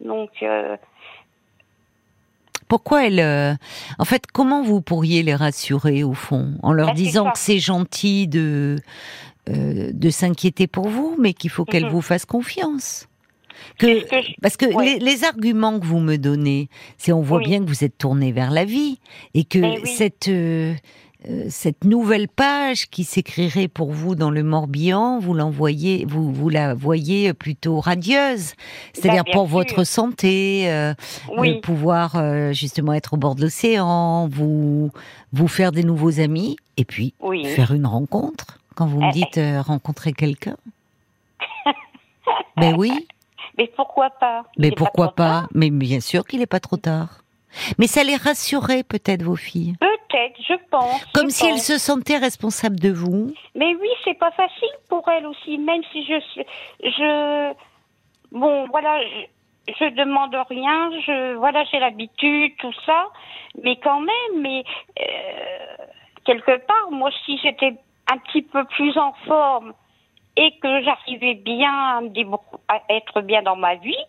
Donc, 0.00 0.30
euh, 0.42 0.76
Pourquoi 2.72 3.06
elles, 3.06 3.20
euh, 3.20 3.52
en 3.98 4.06
fait, 4.06 4.22
comment 4.32 4.62
vous 4.62 4.80
pourriez 4.80 5.22
les 5.22 5.34
rassurer 5.34 6.04
au 6.04 6.14
fond, 6.14 6.54
en 6.62 6.72
leur 6.72 6.86
Bah, 6.86 6.94
disant 6.94 7.24
que 7.30 7.38
c'est 7.38 7.58
gentil 7.58 8.26
de 8.28 8.78
euh, 9.50 9.90
de 9.92 10.08
s'inquiéter 10.08 10.66
pour 10.68 10.88
vous, 10.88 11.14
mais 11.18 11.34
qu'il 11.34 11.50
faut 11.50 11.66
qu'elles 11.66 11.84
Mhm. 11.84 11.90
vous 11.90 12.00
fassent 12.00 12.24
confiance? 12.24 13.08
Que, 13.78 14.00
ce 14.00 14.04
que 14.06 14.22
je- 14.22 14.32
parce 14.40 14.56
que 14.56 14.64
les, 14.82 14.98
les 15.00 15.24
arguments 15.24 15.78
que 15.78 15.84
vous 15.84 15.98
me 16.00 16.16
donnez, 16.16 16.70
c'est 16.96 17.12
on 17.12 17.20
voit 17.20 17.38
Oui. 17.40 17.44
bien 17.44 17.58
que 17.60 17.68
vous 17.68 17.84
êtes 17.84 17.98
tourné 17.98 18.32
vers 18.32 18.50
la 18.50 18.64
vie 18.64 18.98
et 19.34 19.44
que 19.44 19.58
Eh 19.58 19.80
oui. 19.82 19.90
cette 19.94 20.28
euh, 20.28 20.72
cette 21.48 21.84
nouvelle 21.84 22.26
page 22.28 22.88
qui 22.90 23.04
s'écrirait 23.04 23.68
pour 23.68 23.92
vous 23.92 24.14
dans 24.14 24.30
le 24.30 24.42
Morbihan, 24.42 25.18
vous 25.20 25.34
l'envoyez, 25.34 26.04
vous 26.08 26.32
vous 26.32 26.48
la 26.48 26.74
voyez 26.74 27.32
plutôt 27.32 27.78
radieuse, 27.80 28.54
c'est-à-dire 28.92 29.24
Bah, 29.24 29.30
pour 29.32 29.46
sûr. 29.46 29.52
votre 29.58 29.84
santé, 29.84 30.70
euh, 30.70 30.94
oui, 31.38 31.50
euh, 31.56 31.60
pouvoir 31.60 32.16
euh, 32.16 32.52
justement 32.52 32.92
être 32.92 33.14
au 33.14 33.16
bord 33.16 33.34
de 33.36 33.42
l'océan, 33.42 34.26
vous 34.28 34.90
vous 35.32 35.48
faire 35.48 35.70
des 35.72 35.84
nouveaux 35.84 36.18
amis 36.20 36.56
et 36.76 36.84
puis 36.84 37.14
oui. 37.20 37.44
faire 37.46 37.72
une 37.72 37.86
rencontre. 37.86 38.58
Quand 38.74 38.86
vous 38.86 39.00
me 39.00 39.08
Eh, 39.10 39.12
dites 39.12 39.38
euh, 39.38 39.60
rencontrer 39.62 40.12
quelqu'un, 40.12 40.56
ben 42.56 42.74
oui. 42.76 42.92
Mais 43.58 43.70
pourquoi 43.76 44.10
pas? 44.10 44.44
Mais 44.58 44.70
pourquoi 44.70 45.14
pas? 45.14 45.46
Mais 45.54 45.68
bien 45.70 46.00
sûr 46.00 46.24
qu'il 46.24 46.38
n'est 46.40 46.46
pas 46.46 46.60
trop 46.60 46.78
tard. 46.78 47.22
Mais 47.78 47.86
ça 47.86 48.02
les 48.02 48.16
rassurait 48.16 48.82
peut-être 48.82 49.22
vos 49.22 49.36
filles. 49.36 49.74
Je 50.48 50.54
pense. 50.70 51.04
Comme 51.14 51.30
je 51.30 51.34
si 51.34 51.48
pense. 51.48 51.66
se 51.66 51.78
sentaient 51.78 52.18
responsables 52.18 52.78
de 52.80 52.90
vous. 52.92 53.32
Mais 53.54 53.74
oui, 53.74 53.88
c'est 54.04 54.18
pas 54.18 54.30
facile 54.32 54.68
pour 54.88 55.08
elles 55.08 55.26
aussi, 55.26 55.58
même 55.58 55.82
si 55.92 56.04
je, 56.04 56.20
je, 56.82 57.54
bon, 58.32 58.66
voilà, 58.70 59.00
je, 59.02 59.72
je 59.78 59.94
demande 59.94 60.34
rien, 60.48 60.90
je, 61.06 61.34
voilà, 61.36 61.64
j'ai 61.70 61.78
l'habitude, 61.78 62.52
tout 62.58 62.72
ça, 62.86 63.08
mais 63.62 63.76
quand 63.76 64.00
même, 64.00 64.40
mais 64.40 64.64
euh, 65.00 65.84
quelque 66.24 66.58
part, 66.66 66.90
moi, 66.90 67.10
si 67.24 67.38
j'étais 67.38 67.74
un 68.12 68.18
petit 68.18 68.42
peu 68.42 68.64
plus 68.64 68.96
en 68.98 69.12
forme 69.26 69.72
et 70.36 70.50
que 70.62 70.82
j'arrivais 70.82 71.34
bien 71.34 71.72
à 71.72 72.00
me 72.00 72.08
à 72.68 72.80
être 72.90 73.20
bien 73.20 73.42
dans 73.42 73.56
ma 73.56 73.74
vie, 73.76 74.04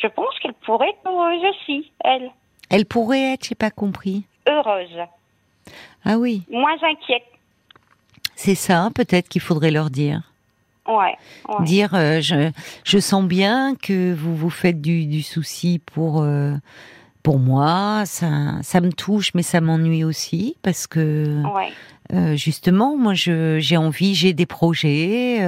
je 0.00 0.06
pense 0.06 0.38
qu'elle 0.40 0.54
pourrait 0.54 0.90
être 0.90 1.06
heureuse 1.10 1.42
aussi, 1.50 1.92
elle, 2.02 2.30
Elles 2.70 2.86
pourraient 2.86 3.34
être, 3.34 3.44
j'ai 3.48 3.54
pas 3.54 3.70
compris. 3.70 4.24
heureuse, 4.48 4.98
Ah 6.04 6.18
oui, 6.18 6.42
moins 6.50 6.74
inquiète, 6.82 7.22
c'est 8.36 8.54
ça 8.54 8.90
peut-être 8.94 9.28
qu'il 9.28 9.40
faudrait 9.40 9.70
leur 9.70 9.90
dire. 9.90 10.22
ouais, 10.86 10.94
ouais. 11.48 11.64
Dire, 11.64 11.94
euh, 11.94 12.20
je, 12.20 12.50
je 12.84 12.98
sens 12.98 13.24
bien 13.24 13.74
que 13.74 14.12
vous 14.12 14.36
vous 14.36 14.50
faites 14.50 14.80
du, 14.80 15.06
du 15.06 15.22
souci 15.22 15.80
pour 15.92 16.20
euh, 16.22 16.54
pour 17.22 17.38
moi, 17.38 18.02
ça, 18.04 18.60
ça 18.62 18.80
me 18.82 18.92
touche, 18.92 19.32
mais 19.34 19.42
ça 19.42 19.60
m'ennuie 19.62 20.04
aussi 20.04 20.56
parce 20.62 20.86
que 20.86 21.42
ouais. 21.54 21.72
euh, 22.12 22.36
justement, 22.36 22.96
moi, 22.98 23.14
je 23.14 23.58
j'ai 23.60 23.78
envie, 23.78 24.14
j'ai 24.14 24.34
des 24.34 24.44
projets. 24.46 25.38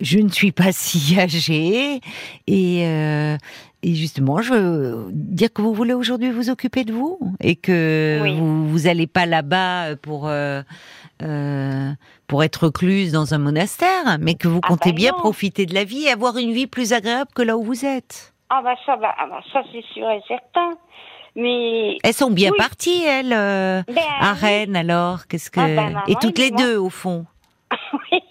je 0.00 0.18
ne 0.18 0.28
suis 0.28 0.52
pas 0.52 0.72
si 0.72 1.18
âgée 1.18 2.00
et 2.46 2.86
euh, 2.86 3.36
et 3.82 3.94
justement, 3.94 4.40
je 4.42 4.52
veux 4.54 5.06
dire 5.12 5.52
que 5.52 5.62
vous 5.62 5.72
voulez 5.72 5.94
aujourd'hui 5.94 6.30
vous 6.30 6.50
occuper 6.50 6.84
de 6.84 6.92
vous 6.92 7.18
et 7.40 7.54
que 7.56 8.18
Oui. 8.22 8.36
vous 8.36 8.68
vous 8.68 8.86
allez 8.88 9.06
pas 9.06 9.24
là-bas 9.26 9.96
pour 9.96 10.26
euh, 10.28 10.62
euh, 11.22 11.90
pour 12.26 12.42
être 12.44 12.64
recluse 12.64 13.12
dans 13.12 13.34
un 13.34 13.38
monastère, 13.38 14.18
mais 14.20 14.34
que 14.34 14.48
vous 14.48 14.60
Ah 14.64 14.68
comptez 14.68 14.90
bah 14.90 14.96
bien 14.96 15.12
profiter 15.12 15.64
de 15.66 15.74
la 15.74 15.84
vie 15.84 16.04
et 16.04 16.10
avoir 16.10 16.36
une 16.38 16.52
vie 16.52 16.66
plus 16.66 16.92
agréable 16.92 17.30
que 17.34 17.42
là 17.42 17.56
où 17.56 17.62
vous 17.62 17.84
êtes. 17.84 18.34
Ah 18.50 18.60
bah 18.64 18.74
ça, 18.86 18.96
bah, 18.96 19.14
ah 19.18 19.26
bah 19.30 19.40
ça 19.52 19.62
c'est 19.72 19.84
sûr 19.94 20.08
et 20.10 20.20
certain. 20.26 20.70
Mais 21.36 21.98
Elles 22.02 22.14
sont 22.14 22.30
bien 22.30 22.50
Oui. 22.50 22.56
parties, 22.58 23.04
elles, 23.04 23.32
euh, 23.32 23.82
ben, 23.86 24.02
à 24.20 24.32
oui. 24.32 24.38
Rennes 24.40 24.74
alors. 24.76 25.26
Qu'est-ce 25.28 25.50
que 25.50 25.60
Ah 25.60 25.66
bah, 25.68 25.82
maman, 25.90 26.00
et 26.08 26.14
toutes 26.20 26.38
les 26.38 26.50
deux 26.50 26.76
au 26.78 26.88
fond. 26.90 27.26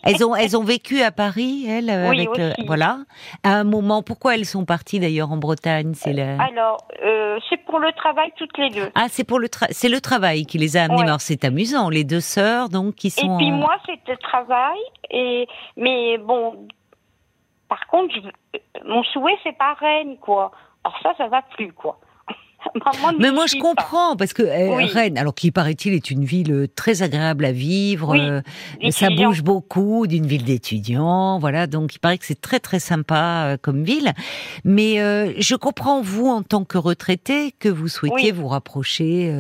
Elles 0.08 0.26
ont 0.26 0.36
elles 0.36 0.56
ont 0.58 0.64
vécu 0.64 1.02
à 1.02 1.12
Paris, 1.12 1.66
elles, 1.70 1.90
euh, 1.90 2.10
Oui, 2.10 2.28
avec 2.28 2.38
le- 2.38 2.66
voilà. 2.66 3.00
À 3.44 3.52
un 3.56 3.64
moment, 3.64 4.02
pourquoi 4.04 4.36
elles 4.36 4.46
sont 4.46 4.66
parties 4.66 5.00
d'ailleurs 5.00 5.32
en 5.32 5.38
Bretagne 5.38 5.94
C'est 5.94 6.14
la... 6.14 6.42
Alors, 6.42 6.88
euh, 7.04 7.40
c'est 7.50 7.58
pour 7.66 7.80
le 7.80 7.92
travail 7.94 8.32
toutes 8.38 8.58
les 8.58 8.70
deux. 8.70 8.90
ah, 8.96 9.08
c'est 9.10 9.24
pour 9.24 9.40
le 9.40 9.48
c'est 9.72 9.90
le 9.90 10.02
travail 10.02 10.46
qui 10.46 10.58
les 10.58 10.78
a 10.78 10.84
amenées. 10.84 11.00
Ouais. 11.00 11.04
Alors 11.08 11.22
c'est 11.22 11.44
amusant, 11.46 11.90
les 11.90 12.04
deux 12.04 12.22
sœurs 12.22 12.70
donc 12.70 12.96
qui 12.96 13.08
Et 13.08 13.10
sont. 13.12 13.38
puis 13.38 13.52
en- 13.52 13.56
moi, 13.58 13.76
c'était 13.86 14.14
le 14.14 14.18
travail. 14.18 14.78
Et 15.12 15.48
mais 15.76 16.18
bon, 16.18 16.68
par 17.70 17.86
contre, 17.88 18.14
je- 18.16 18.60
mon 18.88 19.04
souhait 19.04 19.38
c'est 19.44 19.58
pas 19.58 19.74
Rennes 19.74 20.18
quoi. 20.22 20.52
Alors 20.84 20.98
ça, 21.04 21.14
ça 21.18 21.28
va 21.28 21.42
plus 21.56 21.74
quoi. 21.74 22.00
Mais 23.20 23.32
moi 23.32 23.46
je 23.48 23.56
pas. 23.56 23.62
comprends 23.62 24.16
parce 24.16 24.34
que 24.34 24.42
euh, 24.44 24.76
Oui. 24.76 24.86
Rennes, 24.86 25.18
alors 25.18 25.34
qui 25.36 25.52
paraît-il 25.52 25.94
est 25.94 26.12
une 26.12 26.26
ville 26.26 26.52
euh, 26.52 26.68
très 26.68 27.02
agréable 27.04 27.46
à 27.46 27.52
vivre, 27.52 28.10
Oui, 28.14 28.20
euh, 28.20 28.42
ça 28.92 29.10
bouge 29.10 29.44
beaucoup, 29.44 30.08
d'une 30.08 30.26
ville 30.26 30.44
d'étudiants, 30.44 31.40
voilà. 31.40 31.68
Donc 31.68 31.96
il 31.96 32.00
paraît 32.00 32.18
que 32.18 32.26
c'est 32.26 32.40
très 32.42 32.60
très 32.60 32.80
sympa 32.80 33.46
euh, 33.54 33.58
comme 33.62 33.84
ville. 33.84 34.12
Mais 34.64 34.96
je 35.40 35.56
comprends 35.56 36.02
vous 36.02 36.28
en 36.28 36.42
tant 36.44 36.64
que 36.66 36.78
retraité 36.78 37.54
que 37.60 37.70
vous 37.70 37.88
souhaitiez 37.88 38.32
Oui. 38.32 38.38
vous 38.38 38.48
rapprocher 38.48 39.32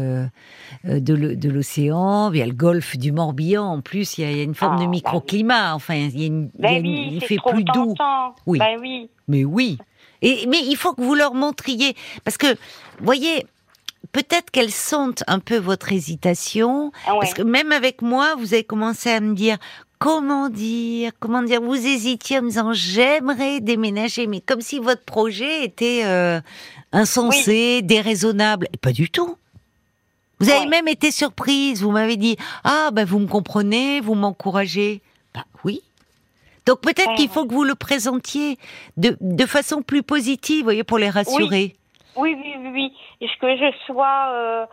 de 0.83 1.49
l'océan. 1.49 2.31
Il 2.31 2.39
y 2.39 2.41
a 2.41 2.45
le 2.45 2.53
golfe 2.53 2.97
du 2.97 3.11
Morbihan 3.11 3.63
en 3.65 3.81
plus. 3.81 4.17
Il 4.17 4.21
y 4.23 4.27
a, 4.27 4.31
il 4.31 4.37
y 4.37 4.39
a 4.41 4.43
une 4.43 4.55
forme 4.55 4.75
Ah, 4.77 4.79
de 4.81 4.85
bah 4.85 4.91
microclimat. 4.91 5.75
Enfin, 5.75 5.95
il 5.95 6.19
y 6.19 6.23
a 6.23 6.27
une, 6.27 6.49
il 6.59 6.63
y 6.63 6.67
a 6.67 6.71
une- 6.77 6.85
oui, 6.87 7.09
il 7.13 7.19
c'est 7.21 7.27
fait 7.27 7.37
plus 7.45 7.63
doux. 7.63 7.93
Oui. 8.45 8.59
Ben 8.59 8.77
oui. 8.81 9.09
Mais 9.27 9.43
oui. 9.43 9.77
Et, 10.21 10.45
mais 10.47 10.59
il 10.63 10.75
faut 10.75 10.93
que 10.93 11.01
vous 11.01 11.15
leur 11.15 11.33
montriez. 11.33 11.95
Parce 12.23 12.37
que, 12.37 12.55
voyez, 12.99 13.45
peut-être 14.11 14.49
qu'elles 14.51 14.71
sentent 14.71 15.23
un 15.27 15.39
peu 15.39 15.57
votre 15.57 15.91
hésitation. 15.91 16.91
Ah 17.05 17.13
ouais. 17.13 17.19
Parce 17.21 17.33
que 17.33 17.41
même 17.43 17.71
avec 17.71 18.01
moi, 18.01 18.35
vous 18.37 18.53
avez 18.53 18.63
commencé 18.63 19.09
à 19.09 19.19
me 19.19 19.33
dire. 19.35 19.57
Comment 19.99 20.49
dire 20.49 21.11
Comment 21.19 21.41
dire 21.41 21.59
Vous 21.59 21.73
hésitiez 21.73 22.37
en 22.37 22.43
me 22.43 22.49
disant 22.49 22.71
j'aimerais 22.71 23.61
déménager, 23.61 24.27
mais 24.27 24.41
comme 24.41 24.61
si 24.61 24.77
votre 24.77 25.01
projet 25.01 25.63
était 25.63 26.01
euh, 26.05 26.39
insensé, 26.91 27.81
déraisonnable. 27.81 28.67
Et 28.73 28.77
pas 28.77 28.91
du 28.91 29.09
tout. 29.09 29.35
Vous 30.39 30.49
avez 30.51 30.59
Ouais. 30.59 30.67
même 30.67 30.87
été 30.87 31.09
surprise. 31.09 31.81
Vous 31.81 31.89
m'avez 31.89 32.15
dit 32.15 32.37
ah 32.63 32.91
ben 32.93 33.05
vous 33.05 33.17
me 33.17 33.25
comprenez, 33.25 33.99
vous 34.01 34.13
m'encouragez. 34.13 35.01
Oui. 36.67 36.73
Donc 36.73 36.81
peut-être 36.81 37.15
qu'il 37.15 37.29
faut 37.29 37.45
que 37.45 37.53
vous 37.53 37.63
le 37.63 37.75
présentiez 37.75 38.57
de, 38.97 39.17
de 39.21 39.45
façon 39.45 39.81
plus 39.81 40.03
positive, 40.03 40.59
vous 40.59 40.63
voyez, 40.65 40.83
pour 40.83 40.97
les 40.97 41.09
rassurer. 41.09 41.75
Oui, 42.15 42.35
oui, 42.43 42.55
oui, 42.59 42.69
oui. 42.73 42.93
Et 43.21 43.27
que 43.39 43.55
je 43.55 43.71
sois, 43.85 44.29
euh, 44.31 44.65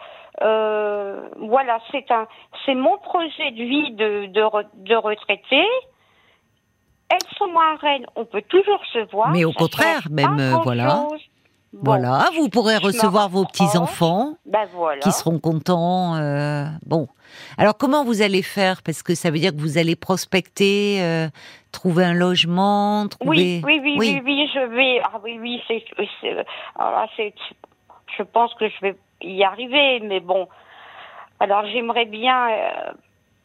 euh, 0.42 1.28
voilà, 1.40 1.78
c'est 1.92 2.10
un, 2.10 2.26
c'est 2.64 2.74
mon 2.74 2.96
projet 2.98 3.50
de 3.52 3.62
vie 3.64 3.90
de 3.92 4.26
de, 4.26 4.40
re- 4.40 4.66
de 4.74 4.94
retraité. 4.96 5.62
elles 7.10 7.36
sont 7.38 7.54
à 7.56 7.76
Rennes, 7.76 8.06
on 8.16 8.24
peut 8.24 8.42
toujours 8.48 8.80
se 8.92 9.10
voir. 9.12 9.30
Mais 9.30 9.44
au 9.44 9.52
contraire, 9.52 10.08
même, 10.10 10.38
euh, 10.40 10.56
voilà. 10.64 11.06
Bon, 11.74 11.80
Voilà, 11.92 12.28
vous 12.36 12.48
pourrez 12.48 12.76
recevoir 12.76 13.28
vos 13.28 13.44
petits-enfants 13.44 14.34
Ben 14.46 14.66
voilà. 14.74 15.00
qui 15.00 15.10
seront 15.12 15.38
contents. 15.38 16.14
euh, 16.16 16.66
bon. 16.86 17.08
Alors, 17.58 17.76
comment 17.76 18.04
vous 18.04 18.22
allez 18.22 18.42
faire? 18.42 18.80
Parce 18.82 19.02
que 19.02 19.14
ça 19.14 19.30
veut 19.30 19.38
dire 19.38 19.50
que 19.52 19.60
vous 19.60 19.76
allez 19.76 19.96
prospecter, 19.96 21.02
euh, 21.02 21.28
trouver 21.72 22.04
un 22.04 22.14
logement, 22.14 23.08
trouver... 23.08 23.60
Oui, 23.64 23.80
oui, 23.80 23.80
oui, 23.82 23.96
oui, 23.98 24.22
oui, 24.24 24.50
je 24.54 24.60
vais. 24.60 25.00
Ah 25.04 25.18
oui, 25.22 25.38
oui, 25.40 25.60
c'est. 25.66 25.82
alors. 26.78 27.08
Je 28.16 28.22
pense 28.22 28.54
que 28.54 28.68
je 28.68 28.80
vais 28.80 28.96
y 29.22 29.42
arriver, 29.42 29.98
mais 30.00 30.20
bon. 30.20 30.46
Alors 31.40 31.64
j'aimerais 31.66 32.04
bien 32.04 32.48
euh, 32.48 32.92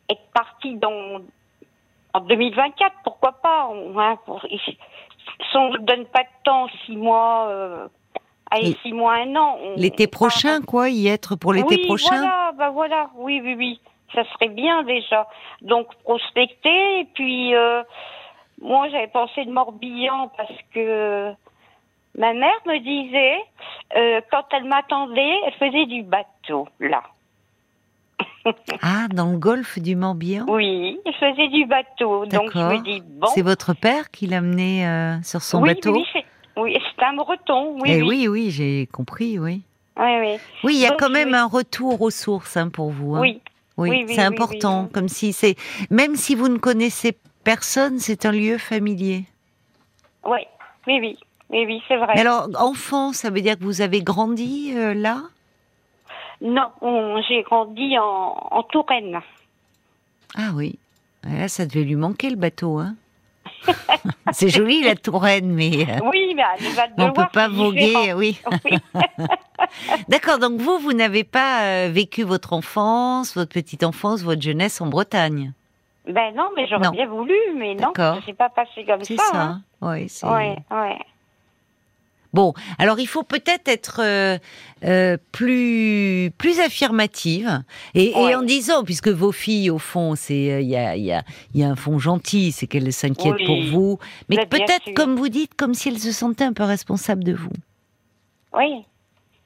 être 0.10 0.22
partie 0.34 0.76
dans 0.76 1.22
en 2.14 2.20
2024, 2.22 2.94
pourquoi 3.04 3.32
pas 3.42 3.70
hein, 3.98 4.18
pour- 4.26 4.42
Si 4.44 4.78
on 5.56 5.72
ne 5.72 5.78
donne 5.80 6.06
pas 6.06 6.22
de 6.22 6.44
temps, 6.44 6.68
six 6.86 6.96
mois, 6.96 7.48
allez, 8.52 8.76
six 8.84 8.94
mois, 8.94 9.16
un 9.16 9.36
an. 9.36 9.58
L'été 9.76 10.08
prochain, 10.08 10.62
quoi, 10.62 10.90
y 10.90 11.08
être 11.08 11.36
pour 11.36 11.54
l'été 11.54 11.76
oui, 11.76 11.86
prochain? 11.86 12.18
Voilà, 12.18 12.52
bah 12.58 12.70
voilà, 12.70 13.10
oui, 13.16 13.42
oui, 13.44 13.56
oui, 13.58 13.82
ça 14.14 14.24
serait 14.34 14.50
bien 14.50 14.84
déjà. 14.84 15.28
Donc 15.62 15.88
prospecter, 16.04 17.00
et 17.02 17.08
puis 17.14 17.54
euh, 17.56 17.84
moi 18.62 18.90
j'avais 18.90 19.08
pensé 19.08 19.46
de 19.46 19.52
Morbihan 19.52 20.30
parce 20.36 20.60
que 20.74 21.32
ma 22.18 22.34
mère 22.34 22.60
me 22.66 22.80
disait 22.80 23.40
euh, 23.98 24.22
quand 24.32 24.46
elle 24.52 24.66
m'attendait, 24.66 25.36
elle 25.46 25.54
faisait 25.54 25.86
du 25.86 26.04
bateau 26.04 26.68
là. 26.80 27.04
Ah, 28.82 29.08
dans 29.14 29.32
le 29.32 29.38
golfe 29.38 29.80
du 29.80 29.96
Morbihan? 29.96 30.46
Oui, 30.48 31.00
elle 31.06 31.14
faisait 31.14 31.50
du 31.50 31.66
bateau. 31.66 32.26
Donc 32.26 32.52
je 32.54 32.60
me 32.60 32.84
dis 32.84 33.02
bon. 33.06 33.28
C'est 33.28 33.42
votre 33.42 33.74
père 33.74 34.12
qui 34.12 34.28
l'a 34.28 34.42
mené 34.42 34.88
euh, 34.88 35.22
sur 35.24 35.42
son 35.42 35.62
oui, 35.62 35.74
bateau? 35.74 35.94
oui, 35.94 36.24
oui, 36.62 36.78
c'est 36.96 37.04
un 37.06 37.14
breton, 37.14 37.76
oui, 37.82 37.90
Eh 37.92 38.02
oui. 38.02 38.08
oui, 38.08 38.28
oui, 38.28 38.52
j'ai 38.52 38.88
compris, 38.92 39.40
oui. 39.40 39.62
oui, 39.98 40.20
oui. 40.20 40.38
Oui, 40.64 40.74
il 40.76 40.80
y 40.82 40.86
a 40.86 40.90
Donc, 40.90 41.00
quand 41.00 41.10
même 41.10 41.34
un 41.34 41.46
retour 41.48 42.02
aux 42.02 42.10
sources 42.12 42.58
hein, 42.58 42.70
pour 42.70 42.90
vous. 42.92 43.16
hein. 43.16 43.22
oui. 43.22 43.42
Oui, 43.78 44.04
c'est 44.10 44.22
important. 44.22 44.90
Comme 44.94 45.08
si 45.08 45.32
c'est, 45.32 45.56
même 45.90 46.18
si 46.18 46.36
vous 46.36 46.50
ne 46.50 46.58
connaissez 46.58 47.18
personne, 47.46 47.98
c'est 48.00 48.26
un 48.26 48.34
lieu 48.34 48.58
familier. 48.58 49.24
Oui, 50.26 50.40
oui, 50.86 51.00
oui, 51.00 51.18
oui, 51.50 51.66
oui, 51.66 51.82
c'est 51.88 51.96
vrai. 51.96 52.12
Mais 52.16 52.20
alors, 52.22 52.50
enfant, 52.60 53.14
ça 53.14 53.30
veut 53.30 53.40
dire 53.40 53.58
que 53.58 53.64
vous 53.64 53.80
avez 53.80 54.02
grandi 54.04 54.74
euh, 54.76 54.94
là? 54.94 55.22
Non, 56.42 56.68
on- 56.82 57.22
j'ai 57.22 57.42
grandi 57.44 57.98
en, 57.98 58.36
en 58.52 58.64
Touraine. 58.64 59.22
Ah 60.38 60.52
oui. 60.54 60.78
Là, 61.24 61.48
ça 61.48 61.66
devait 61.66 61.84
lui 61.86 61.96
manquer 61.96 62.30
le 62.30 62.36
bateau. 62.36 62.80
Hein 62.80 62.96
c'est 64.32 64.50
joli 64.50 64.82
la 64.84 64.96
Touraine, 64.96 65.52
mais 65.54 65.82
euh, 65.90 66.00
Oui, 66.06 66.34
mais 66.36 66.44
on 66.98 67.12
peut 67.12 67.22
Loire, 67.22 67.32
pas 67.32 67.48
voguer. 67.48 67.94
Oui. 68.16 68.40
Oui. 68.66 68.78
D'accord. 70.08 70.40
Donc 70.40 70.60
vous, 70.60 70.80
vous 70.80 70.94
n'avez 70.94 71.24
pas 71.24 71.64
euh, 71.64 71.90
vécu 71.92 72.24
votre 72.24 72.54
enfance, 72.54 73.36
votre 73.36 73.52
petite 73.54 73.84
enfance, 73.84 74.22
votre 74.24 74.42
jeunesse 74.42 74.82
en 74.82 74.88
Bretagne? 74.88 75.54
Ben 76.08 76.34
non, 76.36 76.50
mais 76.56 76.68
j'aurais 76.68 76.90
bien 76.92 77.08
voulu, 77.08 77.36
mais 77.56 77.76
non, 77.76 77.92
ça 77.96 78.18
s'est 78.26 78.34
pas 78.34 78.50
passé 78.50 78.84
comme 78.86 79.04
C'est 79.04 79.18
ça. 79.18 79.24
ça. 79.32 79.42
hein. 79.42 79.62
Oui. 79.82 80.10
c'est- 80.10 80.26
Ouais, 80.26 80.58
ouais. 80.72 80.98
Bon, 82.32 82.54
alors 82.78 83.00
il 83.00 83.08
faut 83.08 83.24
peut-être 83.24 83.68
être 83.68 84.02
euh, 84.04 84.38
euh, 84.84 85.18
plus 85.32 86.32
plus 86.38 86.60
affirmative 86.60 87.64
et, 87.96 88.12
et 88.12 88.36
en 88.36 88.44
disant, 88.44 88.84
puisque 88.84 89.08
vos 89.08 89.32
filles 89.32 89.72
au 89.72 89.80
fond, 89.80 90.14
c'est 90.16 90.52
euh, 90.52 90.62
il 90.62 90.70
y 90.70 90.76
a 90.76 90.96
il 90.96 91.04
y 91.04 91.12
a 91.12 91.24
il 91.56 91.62
y 91.62 91.64
a 91.64 91.70
un 91.70 91.76
fond 91.76 91.98
gentil, 91.98 92.52
c'est 92.52 92.68
qu'elles 92.68 92.94
s'inquiètent 92.94 93.34
Oui. 93.40 93.46
pour 93.46 93.64
vous, 93.64 94.00
mais 94.30 94.46
peut-être 94.46 94.94
comme 94.94 95.16
vous 95.16 95.30
dites, 95.30 95.56
comme 95.56 95.74
si 95.74 95.90
elles 95.90 96.00
se 96.00 96.12
sentaient 96.12 96.44
un 96.44 96.54
peu 96.54 96.64
responsables 96.64 97.24
de 97.24 97.34
vous. 97.34 97.50
Oui, 98.54 98.86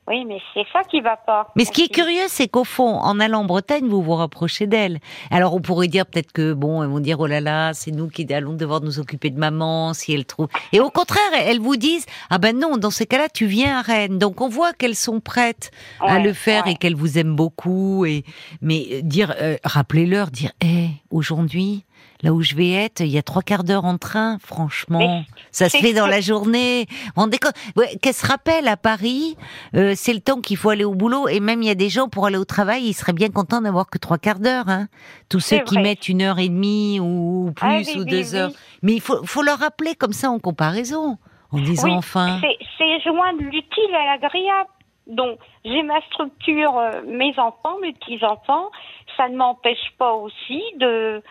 oui, 0.08 0.26
mais 0.26 0.40
c'est 0.54 0.66
ça 0.74 0.84
qui 0.84 1.00
va 1.00 1.16
pas. 1.16 1.48
Mais 1.56 1.64
ce 1.64 1.72
qui 1.72 1.84
est 1.84 1.94
curieux, 1.94 2.26
c'est 2.28 2.50
qu'au 2.50 2.66
fond, 2.66 2.98
en 2.98 3.22
allant 3.22 3.42
en 3.42 3.46
Bretagne, 3.46 3.88
vous 3.88 4.02
vous 4.02 4.16
rapprochez 4.16 4.68
d'elles. 4.68 5.00
Alors 5.32 5.54
on 5.54 5.62
pourrait 5.62 5.88
dire 5.88 6.06
peut-être 6.06 6.34
que 6.34 6.52
bon, 6.52 6.84
elles 6.84 6.90
vont 6.90 7.00
dire 7.00 7.22
oh 7.22 7.26
là 7.26 7.40
là, 7.40 7.74
c'est 7.74 7.92
nous 7.92 8.10
qui 8.10 8.32
allons 8.34 8.52
devoir 8.52 8.82
nous 8.82 9.00
occuper 9.00 9.30
de 9.30 9.40
maman 9.40 9.94
si 9.94 10.14
elles 10.14 10.26
trouvent. 10.26 10.50
Et 10.74 10.82
au 10.82 10.90
contraire, 10.90 11.22
elles 11.34 11.62
vous 11.62 11.78
disent 11.78 12.06
ah 12.30 12.38
ben 12.38 12.58
non, 12.58 12.76
dans 12.76 12.90
ces 12.90 13.06
cas-là, 13.06 13.30
tu 13.30 13.46
viens 13.46 13.80
à 13.80 13.82
Rennes. 13.82 14.18
Donc 14.18 14.42
on 14.42 14.50
voit 14.50 14.74
qu'elles 14.74 14.96
sont 14.96 15.22
prêtes 15.22 15.72
à 16.02 16.20
le 16.20 16.34
faire 16.34 16.66
ouais. 16.66 16.74
et 16.74 16.76
qu'elles 16.76 16.96
vous 16.96 17.18
aiment 17.18 17.36
beaucoup. 17.36 18.06
Et 18.06 18.26
mais 18.62 18.88
euh, 18.92 19.02
dire, 19.02 19.34
euh, 19.40 19.56
rappelez-leur, 19.64 20.32
dire 20.32 20.52
hé, 20.62 20.90
aujourd'hui. 21.12 21.86
Là 22.24 22.32
où 22.34 22.42
je 22.42 22.56
vais 22.56 22.72
être, 22.72 23.02
il 23.02 23.08
y 23.10 23.18
a 23.18 23.22
trois 23.22 23.42
quarts 23.42 23.64
d'heure 23.66 23.84
en 23.86 23.98
train. 23.98 24.38
Franchement, 24.40 25.00
Mais 25.00 25.26
ça 25.52 25.68
se 25.68 25.78
fait 25.78 25.92
dans 25.94 26.08
la 26.08 26.22
journée. 26.22 26.86
Rendez 27.18 27.38
compte? 27.38 27.54
Ouais, 27.76 27.98
Qu'elle 28.02 28.14
se 28.14 28.26
rappelle 28.26 28.68
à 28.70 28.78
Paris, 28.78 29.36
euh, 29.76 29.92
c'est 29.96 30.14
le 30.14 30.22
temps 30.22 30.40
qu'il 30.40 30.56
faut 30.56 30.70
aller 30.70 30.86
au 30.86 30.96
boulot. 30.96 31.28
Et 31.28 31.40
même 31.42 31.62
il 31.62 31.68
y 31.68 31.72
a 31.72 31.76
des 31.76 31.90
gens 31.90 32.08
pour 32.08 32.26
aller 32.26 32.38
au 32.38 32.46
travail, 32.46 32.84
ils 32.86 32.94
seraient 32.94 33.12
bien 33.14 33.30
contents 33.30 33.62
d'avoir 33.62 33.90
que 33.90 33.98
trois 33.98 34.18
quarts 34.18 34.40
d'heure. 34.40 34.70
Hein. 34.70 34.88
Tous 35.30 35.42
ceux 35.42 35.60
qui 35.60 35.78
mettre 35.80 36.10
une 36.10 36.22
heure 36.22 36.40
et 36.40 36.48
demie 36.48 37.00
ou 37.02 37.52
plus 37.56 37.68
Ah 37.68 37.78
oui, 37.86 38.00
ou 38.00 38.06
deux 38.06 38.32
oui. 38.34 38.40
heures. 38.40 38.52
Mais 38.82 38.94
il 38.94 39.02
faut, 39.02 39.24
faut 39.26 39.42
leur 39.44 39.60
rappeler 39.60 39.94
comme 39.96 40.14
ça 40.14 40.30
en 40.30 40.40
comparaison, 40.40 41.18
en 41.52 41.60
disant 41.60 41.92
enfin. 41.98 42.40
c'est- 42.42 42.66
c'est 42.78 43.02
joindre 43.04 43.40
l'utile 43.42 43.96
à 43.96 44.16
l'agréable. 44.18 44.70
Donc, 45.08 45.38
j'ai 45.66 45.84
ma 45.84 46.00
structure, 46.12 46.78
euh, 46.78 47.02
mes 47.06 47.38
enfants, 47.38 47.76
mes 47.82 47.92
petits-enfants. 47.92 48.70
Ça 49.18 49.28
ne 49.28 49.36
m'empêche 49.36 49.92
pas 49.98 50.14
aussi 50.14 50.62
de, 50.80 51.22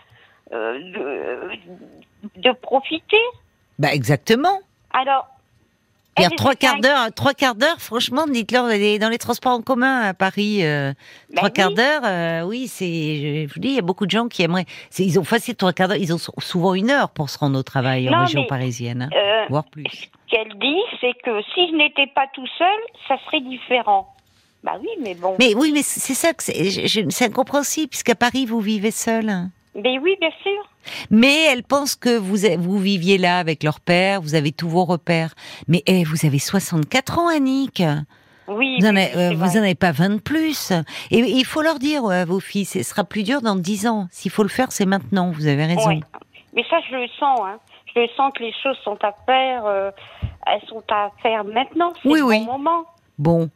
euh, 0.52 0.78
de, 0.78 2.40
de 2.40 2.52
profiter. 2.52 3.20
Bah 3.78 3.92
exactement. 3.92 4.60
Alors, 4.92 5.26
Dire 6.18 6.28
elles 6.30 6.36
trois 6.36 6.52
étaient 6.52 6.66
quarts 6.66 6.80
d'heure, 6.80 7.12
trois 7.14 7.32
quarts 7.32 7.54
d'heure, 7.54 7.80
franchement, 7.80 8.26
dites-leur 8.26 8.64
dans 8.98 9.08
les 9.08 9.18
transports 9.18 9.52
en 9.52 9.62
commun 9.62 10.00
à 10.02 10.12
Paris, 10.12 10.62
euh, 10.62 10.92
Ben 11.30 11.36
trois 11.36 11.48
quarts 11.48 11.72
d'heure, 11.72 12.02
euh, 12.04 12.42
oui, 12.42 12.68
c'est, 12.68 13.46
je, 13.48 13.54
vous 13.54 13.60
dis, 13.60 13.68
il 13.68 13.74
y 13.76 13.78
a 13.78 13.82
beaucoup 13.82 14.04
de 14.04 14.10
gens 14.10 14.28
qui 14.28 14.42
aimeraient. 14.42 14.66
Ils 14.98 15.18
ont 15.18 15.24
facile 15.24 15.56
trois 15.56 15.72
quarts 15.72 15.88
d'heure, 15.88 15.96
ils 15.96 16.12
ont 16.12 16.18
sou- 16.18 16.32
souvent 16.38 16.74
une 16.74 16.90
heure 16.90 17.08
pour 17.08 17.30
se 17.30 17.38
rendre 17.38 17.58
au 17.58 17.62
travail 17.62 18.10
en 18.10 18.20
région 18.20 18.42
mais, 18.42 18.46
parisienne, 18.46 19.08
hein, 19.10 19.46
voire 19.48 19.64
plus. 19.64 19.84
ce 19.90 20.06
qu'elle 20.28 20.52
dit, 20.58 20.80
c'est 21.00 21.14
que 21.24 21.40
si 21.54 21.68
je 21.70 21.76
n'étais 21.76 22.08
pas 22.08 22.26
tout 22.34 22.46
seul, 22.58 22.78
ça 23.08 23.16
serait 23.24 23.40
différent. 23.40 24.14
Bah 24.62 24.72
oui, 24.80 24.90
mais 25.00 25.14
bon. 25.14 25.34
Mais 25.38 25.54
oui, 25.54 25.72
mais 25.72 25.82
c'est 25.82 26.14
ça 26.14 26.34
que 26.34 26.42
c'est, 26.42 27.24
incompréhensible 27.24 27.88
puisqu'à 27.88 28.14
Paris 28.14 28.44
vous 28.44 28.60
vivez 28.60 28.90
seul. 28.90 29.48
Mais 29.74 29.98
oui, 29.98 30.16
bien 30.20 30.30
sûr. 30.42 30.62
Mais 31.10 31.44
elle 31.50 31.62
pense 31.62 31.94
que 31.94 32.16
vous 32.16 32.36
vous 32.58 32.78
viviez 32.78 33.16
là 33.18 33.38
avec 33.38 33.62
leur 33.62 33.80
père, 33.80 34.20
vous 34.20 34.34
avez 34.34 34.52
tous 34.52 34.68
vos 34.68 34.84
repères. 34.84 35.34
Mais 35.68 35.82
eh, 35.86 36.04
vous 36.04 36.26
avez 36.26 36.38
64 36.38 37.18
ans, 37.18 37.28
Annick. 37.28 37.82
Oui, 38.48 38.76
Vous 38.80 38.86
en, 38.86 38.90
oui, 38.94 39.00
avez, 39.02 39.34
oui, 39.34 39.56
euh, 39.56 39.58
avez 39.58 39.74
pas 39.74 39.92
20 39.92 40.16
de 40.16 40.20
plus. 40.20 40.72
Et 41.10 41.18
il 41.20 41.44
faut 41.44 41.62
leur 41.62 41.78
dire 41.78 42.04
à 42.06 42.24
vos 42.24 42.40
filles, 42.40 42.64
ce 42.64 42.82
sera 42.82 43.04
plus 43.04 43.22
dur 43.22 43.40
dans 43.40 43.56
10 43.56 43.86
ans. 43.86 44.08
S'il 44.10 44.30
faut 44.30 44.42
le 44.42 44.48
faire, 44.48 44.72
c'est 44.72 44.84
maintenant. 44.84 45.30
Vous 45.30 45.46
avez 45.46 45.64
raison. 45.64 46.00
Mais 46.54 46.64
ça, 46.68 46.76
je 46.90 46.96
le 46.96 47.06
sens. 47.18 47.40
Hein. 47.44 47.58
Je 47.94 48.00
le 48.00 48.08
sens 48.16 48.32
que 48.36 48.42
les 48.42 48.52
choses 48.62 48.76
sont 48.84 48.98
à 49.02 49.14
faire. 49.26 49.64
euh, 49.64 49.90
elles 50.46 50.60
sont 50.68 50.82
à 50.90 51.10
faire 51.22 51.44
maintenant. 51.44 51.92
C'est 52.02 52.08
Oui, 52.10 52.18
le 52.18 52.24
oui. 52.26 52.44
bon 52.44 52.58
moment. 52.58 52.84
Bon. 53.18 53.48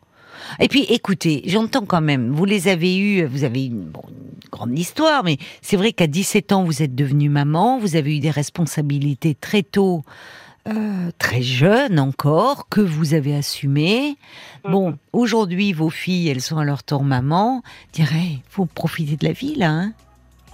Et 0.60 0.68
puis, 0.68 0.82
écoutez, 0.88 1.42
j'entends 1.46 1.84
quand 1.86 2.00
même, 2.00 2.30
vous 2.30 2.44
les 2.44 2.68
avez 2.68 2.96
eus, 2.98 3.24
vous 3.24 3.44
avez 3.44 3.64
eu 3.64 3.68
une, 3.68 3.84
bon, 3.84 4.02
une 4.08 4.48
grande 4.50 4.78
histoire, 4.78 5.24
mais 5.24 5.38
c'est 5.62 5.76
vrai 5.76 5.92
qu'à 5.92 6.06
17 6.06 6.52
ans, 6.52 6.64
vous 6.64 6.82
êtes 6.82 6.94
devenue 6.94 7.28
maman, 7.28 7.78
vous 7.78 7.96
avez 7.96 8.16
eu 8.16 8.20
des 8.20 8.30
responsabilités 8.30 9.34
très 9.34 9.62
tôt, 9.62 10.02
euh, 10.68 11.10
très 11.18 11.42
jeune 11.42 11.98
encore, 12.00 12.68
que 12.68 12.80
vous 12.80 13.14
avez 13.14 13.36
assumées. 13.36 14.16
Bon, 14.68 14.90
Mhm. 14.90 14.96
aujourd'hui, 15.12 15.72
vos 15.72 15.90
filles, 15.90 16.28
elles 16.28 16.40
sont 16.40 16.58
à 16.58 16.64
leur 16.64 16.82
tour 16.82 17.04
maman. 17.04 17.62
Je 17.88 18.02
dirais, 18.02 18.38
faut 18.48 18.66
profiter 18.66 19.16
de 19.16 19.24
la 19.26 19.32
vie, 19.32 19.54
là, 19.54 19.70
hein. 19.70 19.92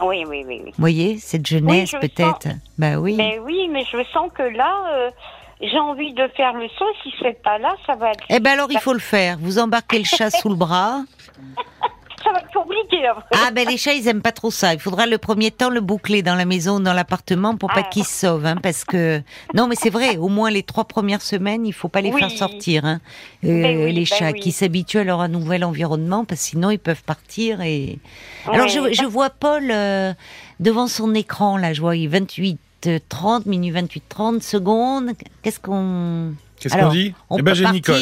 Oui, 0.04 0.24
oui, 0.28 0.42
oui. 0.46 0.60
oui. 0.64 0.70
Vous 0.70 0.80
voyez, 0.80 1.18
cette 1.18 1.46
jeunesse, 1.46 1.90
je 1.92 1.98
peut-être. 1.98 2.48
Bah 2.76 2.96
oui. 2.98 3.14
Mais 3.16 3.38
oui, 3.38 3.68
mais 3.70 3.84
je 3.84 3.98
sens 4.12 4.30
que 4.34 4.42
là, 4.42 4.74
euh, 4.96 5.10
j'ai 5.62 5.78
envie 5.78 6.12
de 6.12 6.28
faire 6.36 6.52
le 6.54 6.68
saut. 6.78 6.84
Si 7.02 7.12
c'est 7.20 7.40
pas 7.42 7.58
là, 7.58 7.74
ça 7.86 7.94
va 7.94 8.10
être, 8.10 8.24
Eh 8.28 8.40
ben 8.40 8.52
alors, 8.52 8.70
il 8.70 8.78
faut 8.78 8.92
le 8.92 8.98
faire. 8.98 9.38
Vous 9.40 9.58
embarquez 9.58 9.98
le 9.98 10.04
chat 10.04 10.30
sous 10.30 10.48
le 10.48 10.56
bras. 10.56 11.02
ça 12.24 12.30
va 12.32 12.38
être 12.38 12.52
compliqué. 12.52 13.04
après. 13.06 13.24
Ah 13.32 13.50
ben 13.50 13.66
les 13.68 13.76
chats 13.76 13.94
ils 13.94 14.06
aiment 14.06 14.22
pas 14.22 14.30
trop 14.30 14.50
ça. 14.52 14.72
Il 14.74 14.78
faudra 14.80 15.06
le 15.06 15.18
premier 15.18 15.50
temps 15.50 15.70
le 15.70 15.80
boucler 15.80 16.22
dans 16.22 16.36
la 16.36 16.44
maison, 16.44 16.78
dans 16.78 16.92
l'appartement 16.92 17.56
pour 17.56 17.68
pas 17.70 17.82
Ah. 17.84 17.88
qu'ils 17.90 18.04
se 18.04 18.12
sauvent, 18.26 18.46
hein, 18.46 18.56
parce 18.62 18.84
que 18.84 19.20
non 19.54 19.66
mais 19.66 19.74
c'est 19.74 19.90
vrai. 19.90 20.18
Au 20.18 20.28
moins 20.28 20.48
les 20.50 20.62
trois 20.62 20.84
premières 20.84 21.22
semaines, 21.22 21.66
il 21.66 21.72
faut 21.72 21.88
pas 21.88 22.00
les 22.00 22.12
Oui. 22.12 22.20
faire 22.20 22.30
sortir, 22.30 22.84
hein, 22.84 23.00
euh, 23.44 23.62
Ben 23.62 23.76
oui, 23.84 23.92
les 23.92 24.00
ben 24.02 24.06
chats 24.06 24.30
oui. 24.30 24.38
qui 24.40 24.52
s'habituent 24.52 24.98
à 25.00 25.04
leur 25.04 25.28
nouvel 25.28 25.64
environnement, 25.64 26.24
parce 26.24 26.40
que 26.42 26.46
sinon 26.46 26.70
ils 26.70 26.78
peuvent 26.78 27.02
partir 27.02 27.60
et. 27.60 27.98
Alors 28.52 28.68
je, 28.68 28.92
je 28.92 29.04
vois 29.04 29.30
Paul 29.30 29.68
euh, 29.72 30.12
devant 30.60 30.86
son 30.86 31.14
écran 31.16 31.56
là, 31.56 31.72
je 31.72 31.80
vois 31.80 31.96
il 31.96 32.04
est 32.04 32.06
28 32.18 32.60
euh, 32.86 32.98
30 33.08 33.46
minutes 33.46 33.74
28 33.74 34.02
30 34.08 34.42
secondes. 34.42 35.10
Qu'est-ce 35.42 35.60
qu'on 35.60 36.34
Qu'est-ce 36.60 36.74
Alors, 36.74 36.88
qu'on 36.90 36.94
dit? 36.94 37.14
on 37.30 37.38
Eh 37.38 37.42
ben, 37.42 37.52
peut 37.52 37.56
j'ai 37.56 37.70
Nicole. 37.70 37.96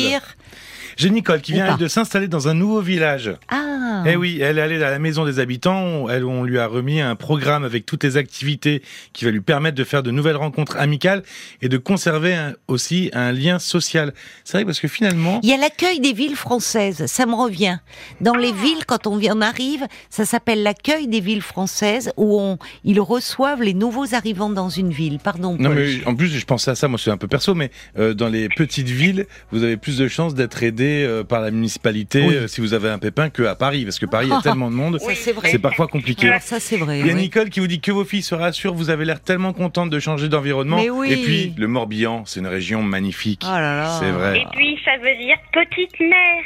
J'ai 1.01 1.09
Nicole 1.11 1.41
qui 1.41 1.53
vient 1.53 1.77
de 1.79 1.89
s'installer 1.89 2.29
dans 2.29 2.49
un 2.49 2.55
nouveau 2.55 2.83
village. 2.83 3.33
Ah. 3.49 4.05
Eh 4.07 4.17
oui, 4.17 4.39
elle 4.43 4.59
est 4.59 4.63
allée 4.63 4.83
à 4.83 4.91
la 4.91 4.99
maison 4.99 5.25
des 5.25 5.39
habitants. 5.41 6.09
Elle, 6.11 6.25
on 6.27 6.45
lui 6.45 6.59
a 6.59 6.67
remis 6.67 7.01
un 7.01 7.17
programme 7.17 7.65
avec 7.65 7.87
toutes 7.87 8.05
les 8.05 8.17
activités 8.19 8.83
qui 9.15 9.25
va 9.25 9.31
lui 9.31 9.41
permettre 9.41 9.77
de 9.77 9.85
faire 9.85 10.03
de 10.03 10.11
nouvelles 10.11 10.37
rencontres 10.37 10.77
amicales 10.77 11.23
et 11.63 11.69
de 11.71 11.79
conserver 11.79 12.35
un- 12.35 12.53
aussi 12.69 13.11
un 13.15 13.33
lien 13.33 13.59
social. 13.59 14.13
C'est 14.45 14.59
vrai 14.59 14.65
parce 14.67 14.79
que 14.79 14.89
finalement, 14.89 15.41
Il 15.43 15.49
y 15.49 15.53
a 15.55 15.57
l'accueil 15.57 16.01
des 16.01 16.13
villes 16.13 16.37
françaises, 16.37 17.07
ça 17.07 17.25
me 17.27 17.35
revient. 17.35 17.79
Dans 18.21 18.35
les 18.37 18.53
villes, 18.53 18.85
quand 18.87 19.07
on 19.07 19.17
vient, 19.17 19.37
on 19.37 19.41
arrive, 19.41 19.87
ça 20.11 20.25
s'appelle 20.27 20.63
l'accueil 20.63 21.09
des 21.09 21.21
villes 21.21 21.43
françaises, 21.43 22.13
où 22.19 22.39
on, 22.39 22.59
ils 22.85 23.01
reçoivent 23.01 23.63
les 23.63 23.75
nouveaux 23.75 24.15
arrivants 24.15 24.51
dans 24.51 24.69
une 24.69 24.91
ville. 24.91 25.19
Pardon. 25.23 25.57
non 25.59 25.71
mais 25.71 26.05
en 26.07 26.15
plus 26.15 26.29
je 26.29 26.45
pensais 26.45 26.71
à 26.71 26.75
ça, 26.75 26.89
moi 26.89 26.99
c'est 27.03 27.11
un 27.11 27.17
peu 27.17 27.29
perso, 27.29 27.55
mais 27.55 27.71
euh, 27.99 28.13
dans 28.15 28.29
les 28.29 28.49
petites 28.49 28.89
villes, 28.89 29.27
vous 29.53 29.63
avez 29.63 29.77
plus 29.77 29.97
de 29.99 30.09
chances 30.09 30.35
d'être 30.35 30.63
aidé 30.63 30.90
euh, 31.05 31.25
par 31.25 31.41
la 31.41 31.51
municipalité 31.51 32.25
Oui. 32.27 32.35
euh, 32.35 32.47
si 32.49 32.61
vous 32.61 32.75
avez 32.75 32.89
un 32.89 32.99
pépin 32.99 33.31
que 33.31 33.43
à 33.43 33.55
Paris, 33.55 33.85
parce 33.85 33.99
que 33.99 34.07
Paris 34.07 34.27
il 34.27 34.31
y 34.31 34.37
a 34.37 34.41
tellement 34.43 34.71
de 34.71 34.77
monde, 34.77 34.99
c'est 35.01 35.33
vrai. 35.33 35.51
c'est 35.51 35.59
parfois 35.59 35.87
compliqué. 35.87 36.29
Alors 36.29 36.41
ça, 36.43 36.61
c'est 36.61 36.77
vrai. 36.77 37.01
Il 37.01 37.07
y 37.07 37.11
a 37.11 37.15
oui. 37.15 37.21
Nicole 37.21 37.51
qui 37.51 37.61
vous 37.61 37.67
dit 37.67 37.81
que 37.81 37.93
vos 37.93 38.05
filles 38.05 38.23
se 38.23 38.35
rassurent, 38.35 38.75
vous 38.75 38.91
avez 38.91 39.05
l'air 39.05 39.21
tellement 39.21 39.53
contente 39.53 39.91
de 39.91 39.99
changer 39.99 40.29
d'environnement. 40.29 40.79
Et 41.05 41.17
puis, 41.17 41.55
le 41.57 41.67
Morbihan, 41.69 42.25
c'est 42.27 42.41
une 42.41 42.47
région 42.47 42.83
magnifique. 42.83 43.43
Oh. 43.45 43.99
C'est 44.01 44.11
vrai. 44.11 44.39
Et 44.41 44.47
puis, 44.53 44.79
ça 44.85 44.93
veut 44.99 45.17
dire 45.17 45.37
petite 45.53 45.99
mère. 46.01 46.45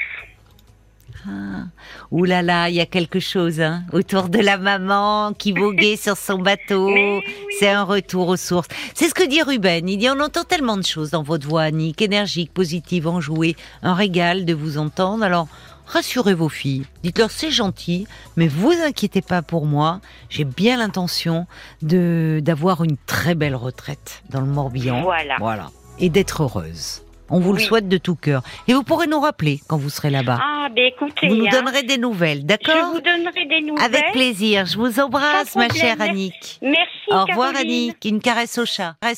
Ouh 2.10 2.24
là 2.24 2.42
là, 2.42 2.68
il 2.68 2.74
y 2.74 2.80
a 2.80 2.86
quelque 2.86 3.20
chose 3.20 3.60
hein, 3.60 3.82
autour 3.92 4.28
de 4.28 4.38
la 4.38 4.58
maman 4.58 5.32
qui 5.36 5.52
voguait 5.52 5.96
sur 5.96 6.16
son 6.16 6.38
bateau. 6.38 6.90
Oui. 6.94 7.20
C'est 7.58 7.70
un 7.70 7.84
retour 7.84 8.28
aux 8.28 8.36
sources. 8.36 8.68
C'est 8.94 9.08
ce 9.08 9.14
que 9.14 9.26
dit 9.26 9.42
Ruben. 9.42 9.88
Il 9.88 9.98
dit 9.98 10.08
on 10.08 10.20
entend 10.20 10.44
tellement 10.44 10.76
de 10.76 10.84
choses 10.84 11.10
dans 11.10 11.22
votre 11.22 11.46
voix, 11.46 11.62
Annick, 11.62 12.02
énergique, 12.02 12.52
positive, 12.52 13.06
enjouée. 13.06 13.56
Un 13.82 13.94
régal 13.94 14.44
de 14.44 14.54
vous 14.54 14.76
entendre. 14.78 15.24
Alors 15.24 15.48
rassurez 15.86 16.34
vos 16.34 16.48
filles. 16.48 16.84
Dites-leur 17.02 17.30
c'est 17.30 17.50
gentil, 17.50 18.06
mais 18.36 18.48
vous 18.48 18.72
inquiétez 18.84 19.22
pas 19.22 19.42
pour 19.42 19.66
moi. 19.66 20.00
J'ai 20.28 20.44
bien 20.44 20.78
l'intention 20.78 21.46
de 21.82 22.40
d'avoir 22.42 22.84
une 22.84 22.96
très 23.06 23.34
belle 23.34 23.56
retraite 23.56 24.22
dans 24.30 24.40
le 24.40 24.46
Morbihan. 24.46 25.02
Voilà. 25.02 25.36
Voilà. 25.38 25.70
Et 25.98 26.10
d'être 26.10 26.42
heureuse. 26.42 27.03
On 27.34 27.40
vous 27.40 27.52
le 27.52 27.58
souhaite 27.58 27.88
de 27.88 27.98
tout 27.98 28.14
cœur. 28.14 28.42
Et 28.68 28.74
vous 28.74 28.84
pourrez 28.84 29.08
nous 29.08 29.18
rappeler 29.18 29.60
quand 29.66 29.76
vous 29.76 29.90
serez 29.90 30.08
là-bas. 30.08 30.38
Ah, 30.40 30.68
ben 30.72 30.84
écoutez, 30.84 31.26
Vous 31.26 31.34
nous 31.34 31.46
hein, 31.46 31.50
donnerez 31.50 31.82
des 31.82 31.98
nouvelles, 31.98 32.38
je 32.38 32.44
d'accord 32.44 32.92
vous 32.92 33.00
donnerai 33.00 33.46
des 33.46 33.60
nouvelles. 33.60 33.84
Avec 33.84 34.12
plaisir. 34.12 34.66
Je 34.66 34.78
vous 34.78 35.00
embrasse, 35.00 35.56
ma 35.56 35.68
chère 35.68 36.00
Annick. 36.00 36.60
Merci, 36.62 36.86
Au 37.10 37.24
revoir, 37.24 37.50
Caroline. 37.50 37.90
Annick. 37.90 38.04
Une 38.04 38.20
caresse 38.20 38.56
au 38.58 38.64
chat. 38.64 38.94